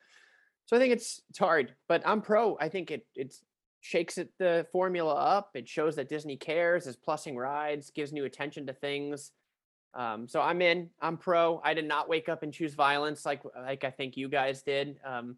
So 0.67 0.77
I 0.77 0.79
think 0.79 0.93
it's 0.93 1.23
it's 1.31 1.39
hard, 1.39 1.75
but 1.89 2.03
I'm 2.07 2.21
pro. 2.21 2.57
I 2.61 2.69
think 2.69 2.91
it 2.91 3.07
it's 3.17 3.43
shakes 3.81 4.19
it 4.19 4.31
the 4.39 4.67
formula 4.71 5.15
up. 5.15 5.51
It 5.55 5.69
shows 5.69 5.97
that 5.97 6.09
Disney 6.09 6.37
cares, 6.37 6.87
is 6.87 6.97
plussing 6.97 7.37
rides, 7.37 7.91
gives 7.91 8.13
new 8.13 8.27
attention 8.27 8.67
to 8.67 8.73
things. 8.73 9.33
Um, 9.95 10.29
so 10.29 10.41
I'm 10.41 10.61
in. 10.63 10.91
I'm 11.01 11.17
pro. 11.17 11.61
I 11.65 11.75
did 11.75 11.87
not 11.87 12.09
wake 12.09 12.29
up 12.29 12.43
and 12.43 12.53
choose 12.53 12.75
violence 12.75 13.25
like 13.25 13.43
like 13.57 13.83
I 13.83 13.91
think 13.91 14.17
you 14.17 14.29
guys 14.29 14.63
did. 14.63 15.01
Um, 15.05 15.37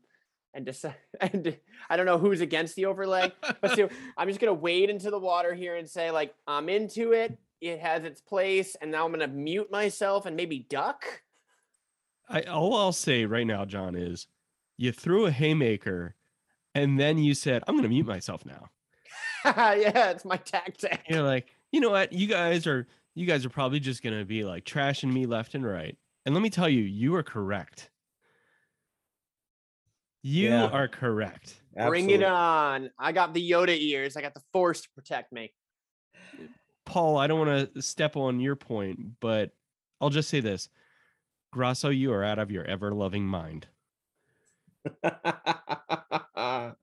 and 0.54 0.64
decide. 0.66 0.95
And 1.21 1.57
I 1.88 1.97
don't 1.97 2.07
know 2.07 2.19
who's 2.19 2.40
against 2.40 2.76
the 2.76 2.87
overlay, 2.87 3.33
but 3.61 3.76
so 3.76 3.88
I'm 4.16 4.28
just 4.28 4.40
gonna 4.40 4.54
wade 4.54 4.90
into 4.90 5.11
the 5.11 5.19
water 5.19 5.54
here 5.54 5.76
and 5.76 5.88
say 5.88 6.11
like 6.11 6.35
I'm 6.47 6.69
into 6.69 7.12
it. 7.12 7.38
It 7.61 7.80
has 7.80 8.04
its 8.04 8.23
place, 8.23 8.75
and 8.80 8.90
now 8.90 9.04
I'm 9.04 9.12
gonna 9.12 9.28
mute 9.28 9.71
myself 9.71 10.26
and 10.26 10.37
maybe 10.37 10.61
duck. 10.61 11.04
I 12.28 12.42
all 12.42 12.75
I'll 12.75 12.92
say 12.92 13.26
right 13.26 13.47
now, 13.47 13.64
John, 13.64 13.95
is 13.95 14.26
you 14.78 14.92
threw 14.92 15.26
a 15.26 15.30
haymaker 15.30 16.14
and 16.75 16.99
then 16.99 17.19
you 17.19 17.35
said, 17.35 17.62
I'm 17.66 17.80
to 17.83 17.88
mute 17.88 18.07
myself 18.07 18.45
now. 18.47 18.71
yeah, 19.45 20.11
it's 20.11 20.25
my 20.25 20.37
tactic. 20.37 21.02
You're 21.09 21.23
like, 21.23 21.49
you 21.73 21.80
know 21.80 21.90
what? 21.90 22.12
You 22.12 22.26
guys 22.26 22.66
are 22.66 22.87
you 23.14 23.26
guys 23.26 23.45
are 23.45 23.50
probably 23.50 23.80
just 23.80 24.02
to 24.02 24.25
be 24.25 24.45
like 24.45 24.64
trashing 24.64 25.12
me 25.12 25.26
left 25.26 25.54
and 25.54 25.64
right. 25.64 25.97
And 26.25 26.35
let 26.35 26.42
me 26.42 26.50
tell 26.50 26.69
you, 26.69 26.83
you 26.83 27.14
are 27.16 27.23
correct. 27.23 27.90
You 30.22 30.50
yeah. 30.50 30.66
are 30.66 30.88
correct. 30.88 31.54
Absolutely. 31.76 32.06
Bring 32.06 32.20
it 32.20 32.24
on. 32.24 32.90
I 32.98 33.12
got 33.12 33.32
the 33.32 33.50
Yoda 33.50 33.76
ears. 33.78 34.16
I 34.16 34.20
got 34.20 34.34
the 34.34 34.42
force 34.52 34.82
to 34.82 34.88
protect 34.94 35.32
me. 35.32 35.52
Paul, 36.84 37.16
I 37.16 37.26
don't 37.26 37.46
want 37.46 37.74
to 37.74 37.82
step 37.82 38.16
on 38.16 38.40
your 38.40 38.56
point, 38.56 39.20
but 39.20 39.50
I'll 40.00 40.10
just 40.10 40.28
say 40.28 40.40
this. 40.40 40.68
Grasso, 41.52 41.88
you 41.88 42.12
are 42.12 42.24
out 42.24 42.38
of 42.38 42.50
your 42.50 42.64
ever 42.64 42.92
loving 42.92 43.24
mind. 43.24 43.66
All 45.04 46.74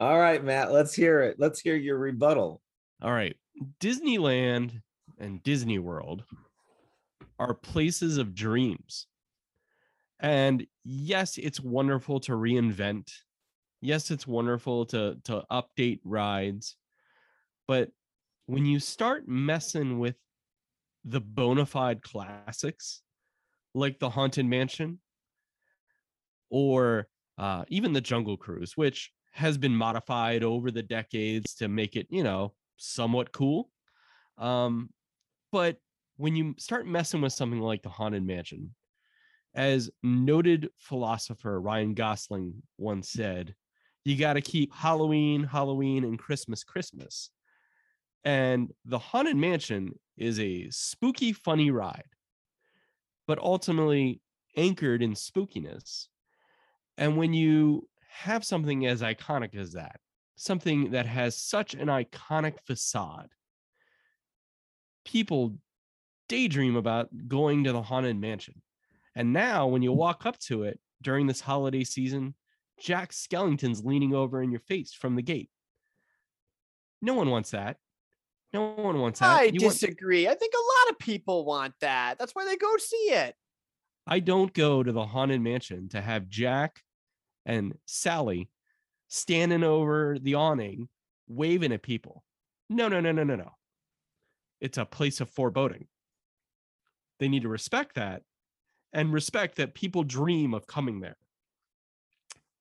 right, 0.00 0.42
Matt, 0.42 0.72
let's 0.72 0.94
hear 0.94 1.22
it. 1.22 1.36
Let's 1.38 1.60
hear 1.60 1.76
your 1.76 1.98
rebuttal. 1.98 2.60
All 3.02 3.12
right. 3.12 3.36
Disneyland 3.80 4.82
and 5.18 5.42
Disney 5.42 5.78
World 5.78 6.24
are 7.38 7.54
places 7.54 8.18
of 8.18 8.34
dreams. 8.34 9.06
And 10.22 10.64
yes, 10.84 11.36
it's 11.36 11.60
wonderful 11.60 12.20
to 12.20 12.32
reinvent. 12.32 13.10
Yes, 13.80 14.10
it's 14.12 14.26
wonderful 14.26 14.86
to 14.86 15.18
to 15.24 15.44
update 15.50 16.00
rides. 16.04 16.76
But 17.66 17.90
when 18.46 18.64
you 18.64 18.78
start 18.78 19.26
messing 19.26 19.98
with 19.98 20.14
the 21.04 21.20
bona 21.20 21.66
fide 21.66 22.02
classics 22.02 23.02
like 23.74 23.98
the 23.98 24.10
Haunted 24.10 24.46
Mansion 24.46 25.00
or 26.50 27.08
uh, 27.38 27.64
even 27.68 27.92
the 27.92 28.00
Jungle 28.00 28.36
Cruise, 28.36 28.76
which 28.76 29.10
has 29.32 29.58
been 29.58 29.74
modified 29.74 30.44
over 30.44 30.70
the 30.70 30.82
decades 30.82 31.54
to 31.54 31.66
make 31.66 31.96
it, 31.96 32.06
you 32.10 32.22
know, 32.22 32.52
somewhat 32.76 33.32
cool. 33.32 33.70
Um, 34.38 34.90
but 35.50 35.78
when 36.16 36.36
you 36.36 36.54
start 36.58 36.86
messing 36.86 37.22
with 37.22 37.32
something 37.32 37.60
like 37.60 37.82
the 37.82 37.88
Haunted 37.88 38.24
Mansion, 38.24 38.74
as 39.54 39.90
noted 40.02 40.70
philosopher 40.76 41.60
Ryan 41.60 41.94
Gosling 41.94 42.62
once 42.78 43.10
mm. 43.10 43.16
said, 43.16 43.54
you 44.04 44.16
got 44.16 44.32
to 44.32 44.40
keep 44.40 44.74
Halloween, 44.74 45.44
Halloween, 45.44 46.04
and 46.04 46.18
Christmas, 46.18 46.64
Christmas. 46.64 47.30
And 48.24 48.72
the 48.84 48.98
Haunted 48.98 49.36
Mansion 49.36 49.98
is 50.16 50.40
a 50.40 50.68
spooky, 50.70 51.32
funny 51.32 51.70
ride, 51.70 52.08
but 53.26 53.38
ultimately 53.38 54.20
anchored 54.56 55.02
in 55.02 55.12
spookiness 55.12 56.08
and 56.98 57.16
when 57.16 57.32
you 57.32 57.88
have 58.08 58.44
something 58.44 58.86
as 58.86 59.02
iconic 59.02 59.54
as 59.54 59.72
that, 59.72 60.00
something 60.36 60.90
that 60.92 61.06
has 61.06 61.36
such 61.36 61.74
an 61.74 61.88
iconic 61.88 62.60
facade, 62.66 63.28
people 65.04 65.56
daydream 66.28 66.76
about 66.76 67.08
going 67.28 67.64
to 67.64 67.72
the 67.72 67.82
Haunted 67.82 68.20
Mansion. 68.20 68.62
And 69.14 69.32
now, 69.32 69.66
when 69.66 69.82
you 69.82 69.92
walk 69.92 70.24
up 70.26 70.38
to 70.40 70.62
it 70.64 70.80
during 71.02 71.26
this 71.26 71.40
holiday 71.40 71.84
season, 71.84 72.34
Jack 72.80 73.12
Skellington's 73.12 73.84
leaning 73.84 74.14
over 74.14 74.42
in 74.42 74.50
your 74.50 74.60
face 74.60 74.92
from 74.92 75.16
the 75.16 75.22
gate. 75.22 75.50
No 77.00 77.14
one 77.14 77.30
wants 77.30 77.50
that. 77.50 77.76
No 78.52 78.72
one 78.72 79.00
wants 79.00 79.20
that. 79.20 79.40
I 79.40 79.42
you 79.44 79.60
disagree. 79.60 80.24
Want... 80.24 80.36
I 80.36 80.38
think 80.38 80.54
a 80.54 80.86
lot 80.86 80.92
of 80.92 80.98
people 80.98 81.44
want 81.44 81.74
that. 81.80 82.18
That's 82.18 82.34
why 82.34 82.44
they 82.44 82.56
go 82.56 82.76
see 82.76 82.96
it. 82.96 83.34
I 84.06 84.20
don't 84.20 84.52
go 84.52 84.82
to 84.82 84.92
the 84.92 85.06
haunted 85.06 85.40
mansion 85.40 85.88
to 85.90 86.00
have 86.00 86.28
Jack 86.28 86.82
and 87.46 87.74
Sally 87.86 88.50
standing 89.08 89.62
over 89.62 90.18
the 90.20 90.34
awning 90.34 90.88
waving 91.28 91.72
at 91.72 91.82
people. 91.82 92.24
No, 92.68 92.88
no, 92.88 93.00
no, 93.00 93.12
no, 93.12 93.24
no, 93.24 93.36
no. 93.36 93.52
It's 94.60 94.78
a 94.78 94.84
place 94.84 95.20
of 95.20 95.30
foreboding. 95.30 95.86
They 97.18 97.28
need 97.28 97.42
to 97.42 97.48
respect 97.48 97.96
that 97.96 98.22
and 98.92 99.12
respect 99.12 99.56
that 99.56 99.74
people 99.74 100.04
dream 100.04 100.54
of 100.54 100.66
coming 100.66 101.00
there. 101.00 101.16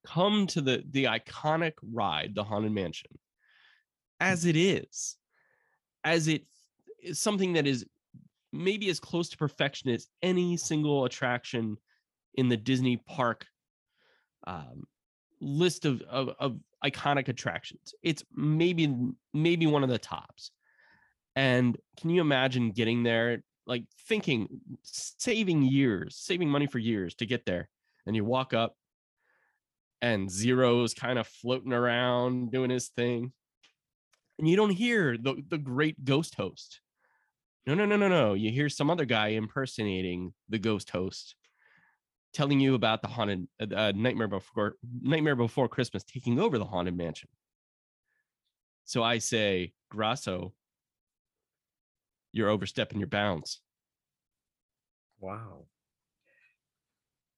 Come 0.05 0.47
to 0.47 0.61
the 0.61 0.83
the 0.89 1.05
iconic 1.05 1.73
ride, 1.81 2.33
the 2.33 2.43
Haunted 2.43 2.71
Mansion, 2.71 3.11
as 4.19 4.45
it 4.45 4.55
is, 4.55 5.17
as 6.03 6.27
it 6.27 6.45
is 7.03 7.19
something 7.19 7.53
that 7.53 7.67
is 7.67 7.85
maybe 8.51 8.89
as 8.89 8.99
close 8.99 9.29
to 9.29 9.37
perfection 9.37 9.89
as 9.91 10.07
any 10.21 10.57
single 10.57 11.05
attraction 11.05 11.77
in 12.35 12.49
the 12.49 12.57
Disney 12.57 12.97
park 12.97 13.45
um, 14.47 14.83
list 15.39 15.85
of, 15.85 16.01
of, 16.03 16.29
of 16.39 16.59
iconic 16.83 17.27
attractions. 17.27 17.93
It's 18.01 18.23
maybe 18.35 18.93
maybe 19.33 19.67
one 19.67 19.83
of 19.83 19.89
the 19.89 19.99
tops. 19.99 20.51
And 21.35 21.77
can 21.97 22.09
you 22.09 22.21
imagine 22.21 22.71
getting 22.71 23.03
there, 23.03 23.43
like 23.71 23.85
thinking, 24.05 24.49
saving 24.83 25.63
years, 25.63 26.17
saving 26.17 26.49
money 26.49 26.67
for 26.67 26.77
years 26.77 27.15
to 27.15 27.25
get 27.25 27.45
there, 27.45 27.69
and 28.05 28.17
you 28.17 28.25
walk 28.25 28.53
up, 28.53 28.75
and 30.01 30.29
Zero's 30.29 30.93
kind 30.93 31.17
of 31.17 31.25
floating 31.25 31.71
around 31.71 32.51
doing 32.51 32.69
his 32.69 32.89
thing. 32.89 33.31
And 34.37 34.49
you 34.49 34.57
don't 34.57 34.71
hear 34.71 35.15
the, 35.17 35.41
the 35.47 35.57
great 35.57 36.03
ghost 36.03 36.35
host. 36.35 36.81
No, 37.65 37.73
no, 37.73 37.85
no, 37.85 37.95
no, 37.95 38.09
no. 38.09 38.33
You 38.33 38.51
hear 38.51 38.67
some 38.67 38.89
other 38.89 39.05
guy 39.05 39.29
impersonating 39.29 40.33
the 40.49 40.59
ghost 40.59 40.89
host, 40.89 41.35
telling 42.33 42.59
you 42.59 42.75
about 42.75 43.01
the 43.01 43.07
haunted 43.07 43.47
uh, 43.61 43.73
uh, 43.73 43.93
Nightmare 43.95 44.27
Before 44.27 44.75
Nightmare 45.01 45.37
Before 45.37 45.69
Christmas 45.69 46.03
taking 46.03 46.41
over 46.41 46.57
the 46.57 46.65
haunted 46.65 46.97
mansion. 46.97 47.29
So 48.83 49.01
I 49.01 49.19
say, 49.19 49.71
Grasso, 49.89 50.51
you're 52.31 52.49
overstepping 52.49 52.99
your 52.99 53.07
bounds. 53.07 53.59
Wow. 55.19 55.65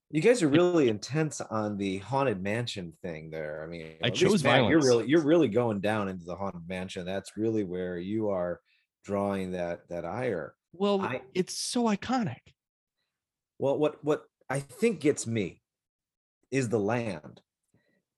You 0.09 0.21
guys 0.21 0.43
are 0.43 0.47
really 0.47 0.89
intense 0.89 1.41
on 1.41 1.77
the 1.77 1.97
haunted 1.97 2.41
mansion 2.41 2.93
thing 3.01 3.31
there. 3.31 3.63
I 3.63 3.67
mean, 3.67 3.95
I 4.03 4.11
chose 4.11 4.43
Matt, 4.43 4.69
You're 4.69 4.79
really 4.79 5.07
you're 5.07 5.23
really 5.23 5.47
going 5.47 5.79
down 5.79 6.07
into 6.07 6.23
the 6.23 6.35
haunted 6.35 6.67
mansion. 6.69 7.03
That's 7.03 7.35
really 7.35 7.63
where 7.63 7.97
you 7.97 8.29
are 8.29 8.61
drawing 9.03 9.53
that 9.53 9.89
that 9.89 10.05
ire. 10.05 10.53
Well, 10.71 11.01
I- 11.01 11.21
it's 11.33 11.57
so 11.57 11.85
iconic. 11.85 12.41
Well, 13.57 13.79
what 13.79 14.03
what 14.03 14.25
I 14.51 14.59
think 14.59 14.99
gets 14.99 15.25
me 15.25 15.61
is 16.51 16.69
the 16.69 16.79
land. 16.79 17.41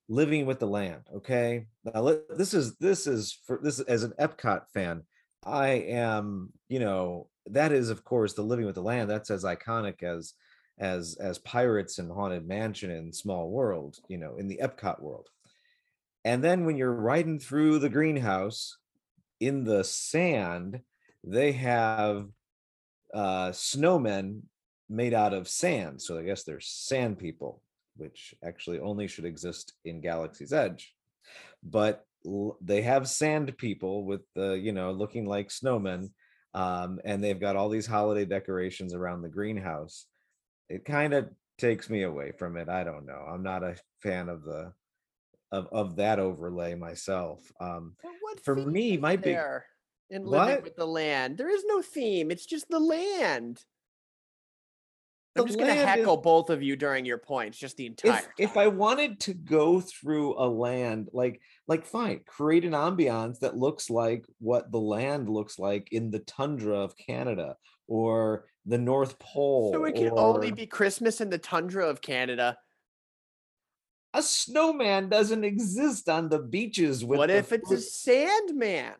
Living 0.09 0.45
with 0.45 0.59
the 0.59 0.67
land. 0.67 1.03
Okay. 1.15 1.67
Now 1.85 2.01
let, 2.01 2.37
this 2.37 2.53
is 2.53 2.75
this 2.75 3.07
is 3.07 3.39
for 3.47 3.59
this 3.63 3.79
as 3.79 4.03
an 4.03 4.13
Epcot 4.19 4.63
fan. 4.73 5.03
I 5.45 5.67
am, 5.69 6.51
you 6.69 6.79
know, 6.79 7.27
that 7.47 7.71
is 7.71 7.89
of 7.89 8.03
course 8.03 8.33
the 8.33 8.41
living 8.41 8.65
with 8.65 8.75
the 8.75 8.81
land. 8.81 9.09
That's 9.09 9.29
as 9.29 9.43
iconic 9.43 10.03
as 10.03 10.33
as 10.79 11.15
as 11.19 11.37
pirates 11.39 11.99
and 11.99 12.11
haunted 12.11 12.47
mansion 12.47 12.91
and 12.91 13.15
small 13.15 13.49
world, 13.49 13.97
you 14.09 14.17
know, 14.17 14.35
in 14.37 14.47
the 14.47 14.59
Epcot 14.61 15.01
world. 15.01 15.29
And 16.23 16.43
then 16.43 16.65
when 16.65 16.75
you're 16.75 16.91
riding 16.91 17.39
through 17.39 17.79
the 17.79 17.89
greenhouse 17.89 18.77
in 19.39 19.63
the 19.63 19.83
sand, 19.83 20.81
they 21.23 21.51
have 21.53 22.27
uh 23.13 23.49
snowmen 23.51 24.41
made 24.89 25.13
out 25.13 25.33
of 25.33 25.47
sand. 25.47 26.01
So 26.01 26.17
I 26.17 26.23
guess 26.23 26.43
they're 26.43 26.59
sand 26.59 27.19
people, 27.19 27.61
which 27.97 28.33
actually 28.43 28.79
only 28.79 29.07
should 29.07 29.25
exist 29.25 29.73
in 29.85 30.01
Galaxy's 30.01 30.53
Edge. 30.53 30.93
But 31.63 32.05
they 32.61 32.81
have 32.81 33.07
sand 33.07 33.57
people 33.57 34.05
with 34.05 34.21
the, 34.35 34.53
you 34.53 34.71
know, 34.71 34.91
looking 34.91 35.25
like 35.25 35.49
snowmen. 35.49 36.09
Um, 36.53 36.99
and 37.03 37.23
they've 37.23 37.39
got 37.39 37.55
all 37.55 37.69
these 37.69 37.85
holiday 37.85 38.25
decorations 38.25 38.93
around 38.93 39.21
the 39.21 39.29
greenhouse. 39.29 40.05
It 40.69 40.85
kind 40.85 41.13
of 41.13 41.29
takes 41.57 41.89
me 41.89 42.03
away 42.03 42.31
from 42.31 42.57
it. 42.57 42.69
I 42.69 42.83
don't 42.83 43.05
know. 43.05 43.25
I'm 43.27 43.43
not 43.43 43.63
a 43.63 43.75
fan 44.01 44.29
of 44.29 44.43
the 44.43 44.73
of, 45.51 45.67
of 45.71 45.95
that 45.97 46.19
overlay 46.19 46.75
myself. 46.75 47.39
Um, 47.59 47.95
For 48.43 48.55
me, 48.55 48.97
my 48.97 49.15
big- 49.15 49.37
in 50.09 50.25
living 50.25 50.55
What? 50.55 50.63
with 50.63 50.75
the 50.75 50.85
land? 50.87 51.37
There 51.37 51.49
is 51.49 51.63
no 51.65 51.81
theme. 51.81 52.31
It's 52.31 52.45
just 52.45 52.69
the 52.69 52.79
land. 52.79 53.63
I'm 55.37 55.45
just 55.47 55.59
gonna 55.59 55.71
land 55.71 55.81
is- 55.81 55.85
heckle 55.95 56.17
both 56.17 56.49
of 56.49 56.63
you 56.63 56.75
during 56.75 57.05
your 57.05 57.17
points, 57.17 57.57
just 57.57 57.75
the 57.77 57.87
entire. 57.87 58.19
if 58.37 58.51
if. 58.51 58.57
I 58.57 58.67
wanted 58.67 59.19
to 59.21 59.33
go 59.33 59.81
through 59.81 60.35
a 60.37 60.47
land 60.47 61.09
like 61.13 61.41
like 61.67 61.85
fine, 61.85 62.21
create 62.25 62.63
an 62.63 62.71
ambiance 62.71 63.39
that 63.39 63.57
looks 63.57 63.89
like 63.89 64.25
what 64.39 64.71
the 64.71 64.79
land 64.79 65.29
looks 65.29 65.59
like 65.59 65.91
in 65.91 66.09
the 66.11 66.19
tundra 66.19 66.77
of 66.77 66.95
Canada 66.97 67.57
or 67.87 68.45
the 68.65 68.77
North 68.77 69.19
Pole. 69.19 69.73
so 69.73 69.83
it 69.85 69.95
can 69.95 70.11
only 70.17 70.51
be 70.51 70.65
Christmas 70.65 71.19
in 71.21 71.29
the 71.29 71.37
tundra 71.37 71.87
of 71.87 72.01
Canada. 72.01 72.57
a 74.13 74.21
snowman 74.23 75.09
doesn't 75.09 75.43
exist 75.43 76.07
on 76.07 76.29
the 76.29 76.39
beaches 76.39 77.03
with 77.03 77.17
What 77.19 77.27
the 77.27 77.35
if 77.35 77.51
it's 77.51 77.69
a 77.71 77.81
Sandman? 77.81 78.93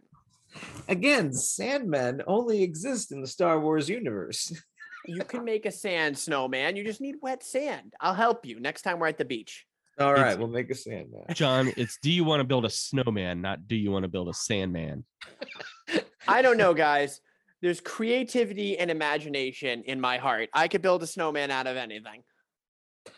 again 0.90 1.30
sandmen 1.32 2.22
only 2.28 2.62
exist 2.64 3.12
in 3.14 3.22
the 3.22 3.28
Star 3.28 3.60
Wars 3.62 3.88
universe. 3.90 4.52
You 5.08 5.24
can 5.24 5.44
make 5.44 5.66
a 5.66 5.72
sand 5.72 6.18
snowman. 6.18 6.76
You 6.76 6.84
just 6.84 7.02
need 7.02 7.16
wet 7.22 7.44
sand. 7.44 7.94
I'll 8.02 8.14
help 8.14 8.46
you 8.46 8.60
next 8.60 8.82
time 8.82 9.00
we're 9.00 9.08
at 9.08 9.18
the 9.18 9.26
beach. 9.26 9.66
All 10.00 10.12
right, 10.14 10.20
It's- 10.22 10.38
we'll 10.38 10.48
make 10.50 10.70
a 10.70 10.76
sandman. 10.76 11.24
John, 11.34 11.72
it's 11.78 11.98
do 12.02 12.12
you 12.12 12.24
want 12.24 12.42
to 12.42 12.44
build 12.44 12.66
a 12.66 12.70
snowman, 12.70 13.42
not 13.42 13.68
do 13.68 13.76
you 13.76 13.92
want 13.92 14.04
to 14.04 14.10
build 14.10 14.28
a 14.28 14.34
sandman? 14.34 15.06
I 16.28 16.42
don't 16.42 16.58
know, 16.58 16.74
guys. 16.74 17.22
There's 17.62 17.80
creativity 17.80 18.78
and 18.78 18.92
imagination 18.92 19.84
in 19.86 20.02
my 20.02 20.18
heart. 20.18 20.50
I 20.54 20.68
could 20.68 20.82
build 20.82 21.02
a 21.04 21.08
snowman 21.08 21.50
out 21.50 21.68
of 21.68 21.78
anything. 21.78 22.24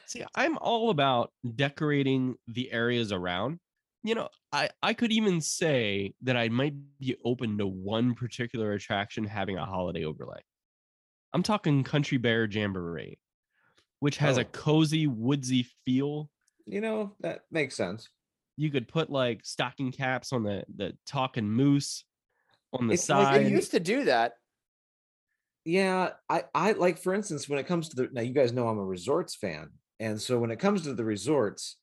See, 0.06 0.24
I'm 0.36 0.58
all 0.60 0.90
about 0.90 1.32
decorating 1.56 2.36
the 2.48 2.72
areas 2.72 3.12
around. 3.12 3.60
You 4.04 4.16
know, 4.16 4.30
I 4.52 4.70
I 4.84 4.94
could 4.94 5.12
even 5.12 5.42
say 5.42 6.14
that 6.22 6.38
I 6.38 6.50
might 6.50 6.76
be 7.00 7.18
open 7.26 7.58
to 7.58 7.68
one 7.68 8.14
particular 8.14 8.74
attraction 8.74 9.24
having 9.26 9.58
a 9.58 9.66
holiday 9.66 10.06
overlay. 10.06 10.42
I'm 11.34 11.44
talking 11.44 11.84
Country 11.84 12.18
Bear 12.18 12.46
Jamboree, 12.46 13.20
which 14.00 14.18
has 14.18 14.38
a 14.38 14.42
Oh. 14.42 14.50
cozy, 14.52 15.08
woodsy 15.08 15.68
feel. 15.86 16.30
You 16.66 16.82
know, 16.82 17.16
that 17.22 17.42
makes 17.52 17.76
sense. 17.76 18.10
You 18.58 18.72
could 18.72 18.88
put 18.88 19.10
like 19.10 19.42
stocking 19.46 19.92
caps 19.92 20.34
on 20.34 20.44
the 20.44 20.64
the 20.76 20.98
talking 21.06 21.50
moose 21.50 22.04
on 22.74 22.88
the 22.88 22.96
It's 22.96 23.08
like 23.10 23.30
They 23.30 23.44
side. 23.44 23.52
Used 23.52 23.72
to 23.72 23.80
do 23.80 24.06
that. 24.06 24.34
Yeah, 25.66 26.12
I 26.30 26.46
I 26.56 26.72
like 26.74 26.98
for 26.98 27.14
instance 27.14 27.50
when 27.50 27.60
it 27.60 27.68
comes 27.68 27.90
to 27.90 27.96
the 27.96 28.10
now 28.12 28.22
you 28.22 28.34
guys 28.34 28.54
know 28.54 28.68
I'm 28.68 28.80
a 28.80 28.86
resorts 28.86 29.36
fan. 29.36 29.70
And 30.00 30.22
so 30.22 30.40
when 30.40 30.52
it 30.52 30.60
comes 30.60 30.84
to 30.84 30.94
the 30.94 31.04
resorts, 31.06 31.78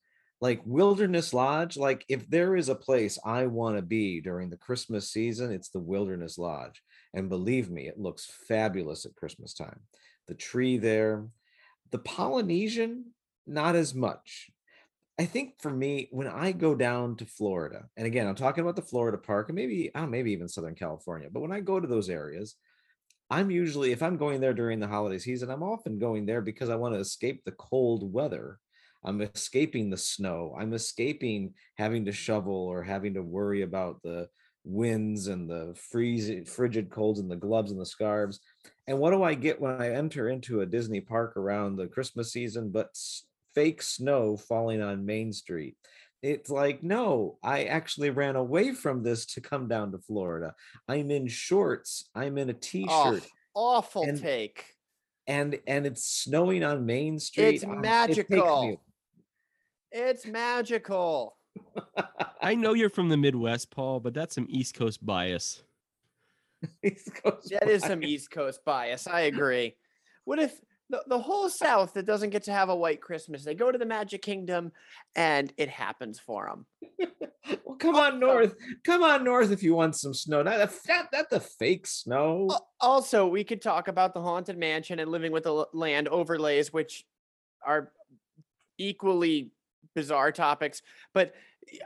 like 0.45 0.61
Wilderness 0.67 1.33
Lodge, 1.33 1.79
like 1.79 2.05
if 2.07 2.29
there 2.29 2.55
is 2.55 2.69
a 2.69 2.75
place 2.75 3.19
I 3.25 3.47
want 3.47 3.77
to 3.77 3.83
be 3.83 4.21
during 4.21 4.51
the 4.51 4.59
Christmas 4.59 5.11
season, 5.11 5.51
it's 5.51 5.71
the 5.71 5.79
Wilderness 5.79 6.37
Lodge. 6.37 6.83
And 7.15 7.31
believe 7.31 7.71
me, 7.71 7.89
it 7.89 7.99
looks 7.99 8.31
fabulous 8.47 9.07
at 9.07 9.15
Christmas 9.15 9.55
time. 9.55 9.81
The 10.29 10.35
tree 10.35 10.77
there, 10.77 11.29
the 11.93 11.99
Polynesian, 11.99 13.15
not 13.47 13.75
as 13.75 13.95
much. 13.95 14.51
I 15.19 15.25
think 15.25 15.63
for 15.63 15.71
me, 15.71 16.09
when 16.11 16.27
I 16.27 16.53
go 16.53 16.75
down 16.75 17.17
to 17.17 17.25
Florida, 17.25 17.87
and 17.97 18.07
again, 18.07 18.27
I'm 18.27 18.35
talking 18.35 18.61
about 18.61 18.77
the 18.77 18.83
Florida 18.83 19.17
park 19.17 19.49
and 19.49 19.57
maybe, 19.57 19.93
I 19.95 20.05
maybe 20.05 20.33
even 20.33 20.49
Southern 20.49 20.75
California, 20.75 21.31
but 21.33 21.41
when 21.41 21.53
I 21.53 21.61
go 21.61 21.81
to 21.81 21.89
those 21.89 22.11
areas, 22.11 22.55
I'm 23.31 23.51
usually, 23.51 23.93
if 23.93 24.03
I'm 24.03 24.19
going 24.19 24.43
there 24.43 24.53
during 24.53 24.79
the 24.79 24.89
holiday 24.89 25.21
season, 25.21 25.51
I'm 25.51 25.63
often 25.63 25.99
going 25.99 26.27
there 26.27 26.43
because 26.43 26.69
I 26.69 26.77
want 26.77 26.93
to 26.93 27.01
escape 27.01 27.45
the 27.47 27.53
cold 27.53 28.13
weather. 28.13 28.59
I'm 29.05 29.21
escaping 29.21 29.91
the 29.91 29.97
snow. 29.97 30.55
I'm 30.59 30.73
escaping 30.73 31.55
having 31.77 32.05
to 32.07 32.13
shovel 32.13 32.55
or 32.55 32.83
having 32.83 33.15
to 33.15 33.23
worry 33.23 33.63
about 33.63 34.03
the 34.03 34.29
winds 34.65 35.29
and 35.29 35.49
the 35.49 35.75
freezing, 35.91 36.45
frigid 36.45 36.91
colds 36.91 37.21
and 37.21 37.31
the 37.31 37.37
gloves 37.37 37.71
and 37.71 37.81
the 37.81 37.85
scarves. 37.87 38.41
And 38.87 38.99
what 38.99 39.11
do 39.11 39.23
I 39.23 39.35
get 39.35 39.61
when 39.61 39.81
I 39.81 39.91
enter 39.95 40.29
into 40.31 40.61
a 40.63 40.67
Disney 40.67 41.01
park 41.01 41.37
around 41.37 41.77
the 41.77 41.87
Christmas 41.87 42.33
season 42.33 42.71
but 42.71 42.89
fake 43.55 43.83
snow 43.83 44.37
falling 44.37 44.81
on 44.83 45.05
Main 45.07 45.33
Street? 45.33 45.77
It's 46.23 46.49
like, 46.49 46.83
no, 46.83 47.37
I 47.43 47.65
actually 47.65 48.09
ran 48.09 48.37
away 48.37 48.73
from 48.73 49.03
this 49.03 49.27
to 49.27 49.43
come 49.43 49.69
down 49.69 49.93
to 49.93 49.99
Florida. 49.99 50.55
I'm 50.89 51.11
in 51.11 51.27
shorts, 51.29 52.09
I'm 52.15 52.39
in 52.39 52.49
a 52.49 52.55
Oh, 52.55 52.59
t-shirt, 52.59 53.29
awful 53.55 54.05
And- 54.05 54.19
take. 54.19 54.65
and 55.27 55.61
and 55.67 55.85
it's 55.87 56.05
snowing 56.05 56.65
on 56.65 56.87
Main 56.87 57.19
Street. 57.19 57.57
It's 57.57 57.65
Um, 57.65 57.73
it 57.73 57.81
magical. 57.83 58.81
It's 59.95 60.27
magical. 60.27 61.37
I 62.43 62.57
know 62.57 62.75
you're 62.75 62.91
from 62.91 63.09
the 63.09 63.17
Midwest, 63.17 63.71
Paul, 63.71 64.01
but 64.01 64.13
that's 64.13 64.35
some 64.35 64.47
East 64.51 64.75
Coast 64.75 65.07
bias. 65.07 65.63
East 66.85 67.15
Coast 67.23 67.51
That 67.51 67.69
is 67.71 67.85
some. 67.85 68.03
East 68.03 68.33
Coast 68.33 68.65
bias. 68.65 69.07
I 69.07 69.21
agree. 69.23 69.77
What 70.25 70.41
if 70.41 70.53
the, 70.91 71.01
the 71.07 71.19
whole 71.19 71.49
South 71.49 71.95
that 71.95 72.07
doesn't 72.07 72.31
get 72.31 72.43
to 72.45 72.53
have 72.53 72.71
a 72.71 72.77
white 72.77 73.01
Christmas, 73.01 73.45
they 73.45 73.55
go 73.55 73.71
to 73.71 73.79
the 73.79 73.87
Magic 73.87 74.21
Kingdom 74.21 74.73
and 75.15 75.53
it 75.57 75.69
happens 75.69 76.19
for 76.19 76.49
them? 76.49 77.11
Well, 77.67 77.77
come 77.77 77.97
on 77.97 78.21
north. 78.21 78.55
Come 78.85 79.03
on 79.03 79.23
north 79.23 79.51
if 79.51 79.63
you 79.63 79.75
want 79.75 79.97
some 79.97 80.15
snow. 80.15 80.43
Not, 80.43 80.59
the- 80.59 80.81
not, 80.89 81.13
not 81.13 81.29
the 81.29 81.41
fake 81.41 81.87
snow. 81.87 82.49
Also, 82.81 83.27
we 83.27 83.45
could 83.45 83.61
talk 83.61 83.89
about 83.89 84.15
the 84.15 84.23
Haunted 84.23 84.57
Mansion 84.57 84.99
and 84.99 85.11
Living 85.11 85.31
with 85.31 85.45
the 85.45 85.67
Land 85.75 86.09
overlays, 86.09 86.73
which 86.73 87.05
are 87.67 87.93
equally 88.79 89.51
bizarre 89.95 90.33
topics. 90.33 90.83
But 91.13 91.35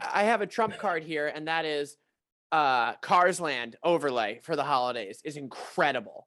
I 0.00 0.24
have 0.24 0.40
a 0.40 0.46
trump 0.46 0.78
card 0.78 1.04
here, 1.04 1.28
and 1.28 1.48
that 1.48 1.64
is 1.64 1.96
uh 2.50 2.94
Cars 2.96 3.40
Land 3.40 3.76
overlay 3.82 4.40
for 4.42 4.56
the 4.56 4.64
holidays 4.64 5.20
is 5.24 5.36
incredible. 5.36 6.26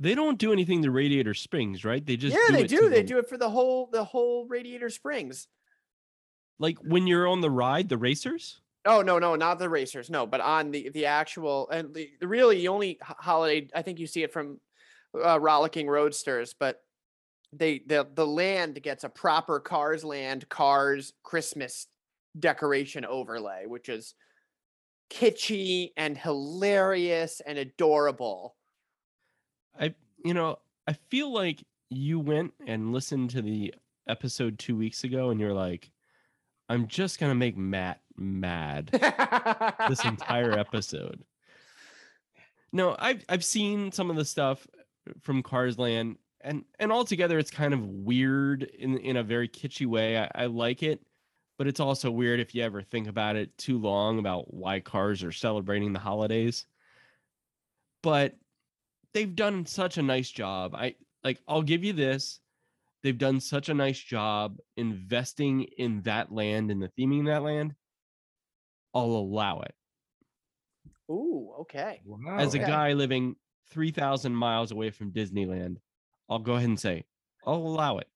They 0.00 0.14
don't 0.14 0.38
do 0.38 0.52
anything 0.52 0.82
to 0.82 0.90
Radiator 0.92 1.34
Springs, 1.34 1.84
right? 1.84 2.04
They 2.04 2.16
just 2.16 2.36
yeah, 2.36 2.56
they 2.56 2.64
it 2.64 2.68
do. 2.68 2.88
They 2.88 3.02
the- 3.02 3.08
do 3.08 3.18
it 3.18 3.28
for 3.28 3.36
the 3.36 3.50
whole 3.50 3.88
the 3.92 4.04
whole 4.04 4.46
Radiator 4.46 4.90
Springs. 4.90 5.48
Like 6.60 6.78
when 6.78 7.06
you're 7.06 7.26
on 7.26 7.40
the 7.40 7.50
ride, 7.50 7.88
the 7.88 7.98
racers. 7.98 8.60
Oh 8.84 9.02
no, 9.02 9.18
no, 9.18 9.34
not 9.34 9.58
the 9.58 9.68
racers. 9.68 10.08
No, 10.08 10.26
but 10.26 10.40
on 10.40 10.70
the 10.70 10.88
the 10.90 11.06
actual 11.06 11.68
and 11.70 11.92
the, 11.92 12.10
the 12.20 12.28
really 12.28 12.58
the 12.58 12.68
only 12.68 12.98
holiday 13.02 13.68
I 13.74 13.82
think 13.82 13.98
you 13.98 14.06
see 14.06 14.22
it 14.22 14.32
from 14.32 14.60
uh, 15.20 15.38
Rollicking 15.40 15.88
Roadsters, 15.88 16.54
but 16.58 16.80
they 17.52 17.82
the 17.86 18.06
the 18.14 18.26
land 18.26 18.82
gets 18.82 19.04
a 19.04 19.08
proper 19.08 19.60
Cars 19.60 20.04
Land 20.04 20.48
Cars 20.48 21.12
Christmas 21.22 21.86
decoration 22.38 23.04
overlay, 23.04 23.64
which 23.66 23.88
is 23.88 24.14
kitschy 25.10 25.92
and 25.96 26.16
hilarious 26.16 27.40
and 27.44 27.58
adorable. 27.58 28.56
I 29.78 29.94
you 30.24 30.34
know, 30.34 30.58
I 30.86 30.92
feel 31.10 31.32
like 31.32 31.64
you 31.90 32.20
went 32.20 32.52
and 32.66 32.92
listened 32.92 33.30
to 33.30 33.40
the 33.40 33.74
episode 34.08 34.58
2 34.58 34.76
weeks 34.76 35.04
ago 35.04 35.30
and 35.30 35.40
you're 35.40 35.54
like 35.54 35.90
I'm 36.68 36.86
just 36.86 37.18
going 37.18 37.30
to 37.30 37.34
make 37.34 37.56
Matt 37.56 38.00
mad 38.16 38.90
this 39.88 40.04
entire 40.04 40.52
episode. 40.58 41.24
No, 42.72 42.94
I've 42.98 43.24
I've 43.28 43.44
seen 43.44 43.90
some 43.90 44.10
of 44.10 44.16
the 44.16 44.24
stuff 44.24 44.66
from 45.22 45.42
Cars 45.42 45.78
Land 45.78 46.18
and 46.40 46.64
and 46.78 46.92
altogether 46.92 47.38
it's 47.38 47.50
kind 47.50 47.74
of 47.74 47.84
weird 47.84 48.62
in 48.62 48.98
in 48.98 49.16
a 49.16 49.22
very 49.22 49.48
kitschy 49.48 49.86
way. 49.86 50.18
I, 50.18 50.30
I 50.34 50.46
like 50.46 50.82
it, 50.82 51.00
but 51.58 51.66
it's 51.66 51.80
also 51.80 52.10
weird 52.10 52.40
if 52.40 52.54
you 52.54 52.62
ever 52.62 52.82
think 52.82 53.08
about 53.08 53.36
it 53.36 53.56
too 53.58 53.78
long 53.78 54.18
about 54.18 54.52
why 54.52 54.80
cars 54.80 55.22
are 55.24 55.32
celebrating 55.32 55.92
the 55.92 55.98
holidays. 55.98 56.66
But 58.02 58.36
they've 59.14 59.34
done 59.34 59.66
such 59.66 59.98
a 59.98 60.02
nice 60.02 60.30
job. 60.30 60.74
I 60.74 60.94
like 61.24 61.40
I'll 61.48 61.62
give 61.62 61.84
you 61.84 61.92
this. 61.92 62.40
They've 63.02 63.18
done 63.18 63.40
such 63.40 63.68
a 63.68 63.74
nice 63.74 63.98
job 63.98 64.58
investing 64.76 65.62
in 65.62 66.02
that 66.02 66.32
land 66.32 66.70
and 66.70 66.82
the 66.82 66.90
theming 66.98 67.20
of 67.20 67.26
that 67.26 67.42
land. 67.42 67.74
I'll 68.94 69.04
allow 69.04 69.60
it. 69.60 69.74
Ooh, 71.10 71.52
okay. 71.60 72.00
Wow. 72.04 72.38
As 72.38 72.54
a 72.54 72.58
okay. 72.58 72.66
guy 72.66 72.92
living 72.94 73.36
3,000 73.70 74.34
miles 74.34 74.72
away 74.72 74.90
from 74.90 75.12
Disneyland, 75.12 75.76
I'll 76.28 76.38
go 76.38 76.54
ahead 76.54 76.68
and 76.68 76.78
say, 76.78 77.04
I'll 77.46 77.56
allow 77.56 77.98
it. 77.98 78.08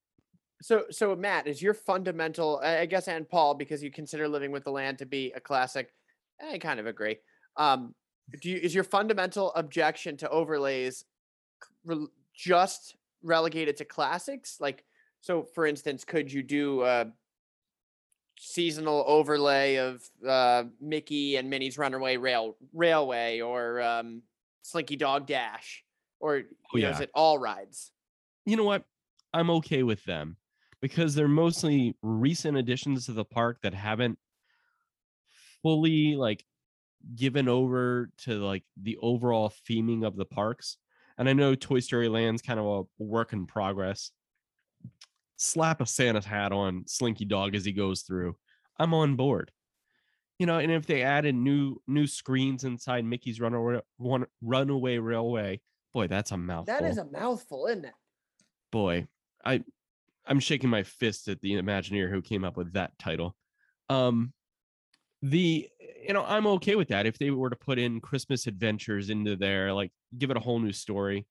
So, 0.61 0.85
so 0.90 1.16
Matt, 1.16 1.46
is 1.46 1.61
your 1.61 1.75
fundamental? 1.75 2.61
I 2.62 2.87
guess, 2.87 3.09
and 3.09 3.29
Paul, 3.29 3.55
because 3.55 3.83
you 3.83 3.90
consider 3.90 4.29
Living 4.29 4.53
with 4.53 4.64
the 4.64 4.70
Land 4.70 4.98
to 4.98 5.07
be 5.07 5.33
a 5.35 5.40
classic, 5.40 5.92
I 6.40 6.59
kind 6.59 6.79
of 6.79 6.87
agree. 6.87 7.18
Um, 7.57 7.94
do 8.40 8.51
you 8.51 8.59
is 8.62 8.75
your 8.75 8.85
fundamental 8.85 9.53
objection 9.55 10.16
to 10.18 10.29
overlays 10.31 11.05
rel- 11.85 12.09
just 12.35 12.96
relegated 13.22 13.77
to 13.79 13.85
classics? 13.85 14.59
Like, 14.61 14.85
so 15.20 15.42
for 15.42 15.66
instance, 15.66 16.05
could 16.05 16.33
you 16.33 16.42
do 16.42 16.83
a 16.83 17.07
seasonal 18.38 19.05
overlay 19.07 19.77
of 19.77 20.03
uh, 20.27 20.64
Mickey 20.81 21.37
and 21.37 21.51
Minnie's 21.51 21.79
Runaway 21.79 22.16
Rail 22.16 22.57
Railway 22.72 23.40
or 23.40 23.81
um, 23.83 24.22
Slinky 24.62 24.96
Dog 24.96 25.27
Dash, 25.27 25.85
or 26.20 26.42
Oh, 26.75 26.79
know, 26.79 26.90
is 26.90 27.01
it 27.01 27.11
all 27.14 27.38
rides? 27.38 27.90
You 28.44 28.57
know 28.57 28.64
what? 28.64 28.85
I'm 29.33 29.50
okay 29.50 29.83
with 29.83 30.05
them 30.05 30.37
because 30.81 31.14
they're 31.14 31.28
mostly 31.28 31.96
recent 32.02 32.59
additions 32.59 33.07
to 33.07 33.12
the 33.12 33.24
park 33.24 33.59
that 33.62 33.72
haven't 33.72 34.18
fully 35.62 36.16
like 36.16 36.44
given 37.14 37.48
over 37.48 38.11
to 38.18 38.35
like 38.35 38.64
the 38.81 38.98
overall 39.00 39.52
theming 39.68 40.05
of 40.05 40.16
the 40.16 40.24
parks. 40.24 40.76
And 41.18 41.28
I 41.28 41.33
know 41.33 41.55
Toy 41.55 41.81
Story 41.81 42.09
Land's 42.09 42.42
kind 42.42 42.59
of 42.59 42.66
a 42.66 43.02
work 43.02 43.33
in 43.33 43.46
progress. 43.46 44.11
Slap 45.37 45.81
a 45.81 45.87
Santa's 45.87 46.24
hat 46.24 46.52
on 46.52 46.85
Slinky 46.87 47.24
Dog 47.24 47.55
as 47.55 47.64
he 47.64 47.72
goes 47.72 48.02
through. 48.02 48.37
I'm 48.78 48.94
on 48.94 49.16
board. 49.16 49.50
You 50.38 50.46
know, 50.46 50.59
and 50.59 50.72
if 50.72 50.87
they 50.87 51.02
added 51.02 51.35
new 51.35 51.81
new 51.87 52.07
screens 52.07 52.64
inside 52.64 53.05
Mickey's 53.05 53.40
Runaway 53.40 53.81
Runaway 54.40 54.98
Railway, 54.98 55.61
boy, 55.92 56.09
that's 56.09 56.33
a 56.33 56.37
mouthful 56.37 56.74
That 56.74 56.85
is 56.85 56.98
a 56.98 57.05
mouthful, 57.05 57.66
isn't 57.66 57.85
it? 57.85 57.94
Boy, 58.72 59.06
I 59.44 59.64
I'm 60.26 60.40
shaking 60.40 60.70
my 60.70 60.85
fist 60.85 61.28
at 61.28 61.40
the 61.40 61.52
Imagineer 61.54 62.11
who 62.11 62.22
came 62.22 62.44
up 62.44 62.56
with 62.56 62.74
that 62.74 62.98
title. 62.98 63.37
Um 63.88 64.35
the 65.22 65.68
you 66.06 66.12
know, 66.14 66.24
I'm 66.24 66.48
okay 66.48 66.74
with 66.74 66.88
that 66.88 67.06
if 67.06 67.18
they 67.18 67.30
were 67.30 67.50
to 67.50 67.56
put 67.56 67.78
in 67.78 68.00
Christmas 68.00 68.48
adventures 68.48 69.11
into 69.11 69.37
there, 69.37 69.72
like 69.72 69.92
give 70.18 70.30
it 70.32 70.37
a 70.37 70.40
whole 70.40 70.58
new 70.58 70.72
story. 70.72 71.26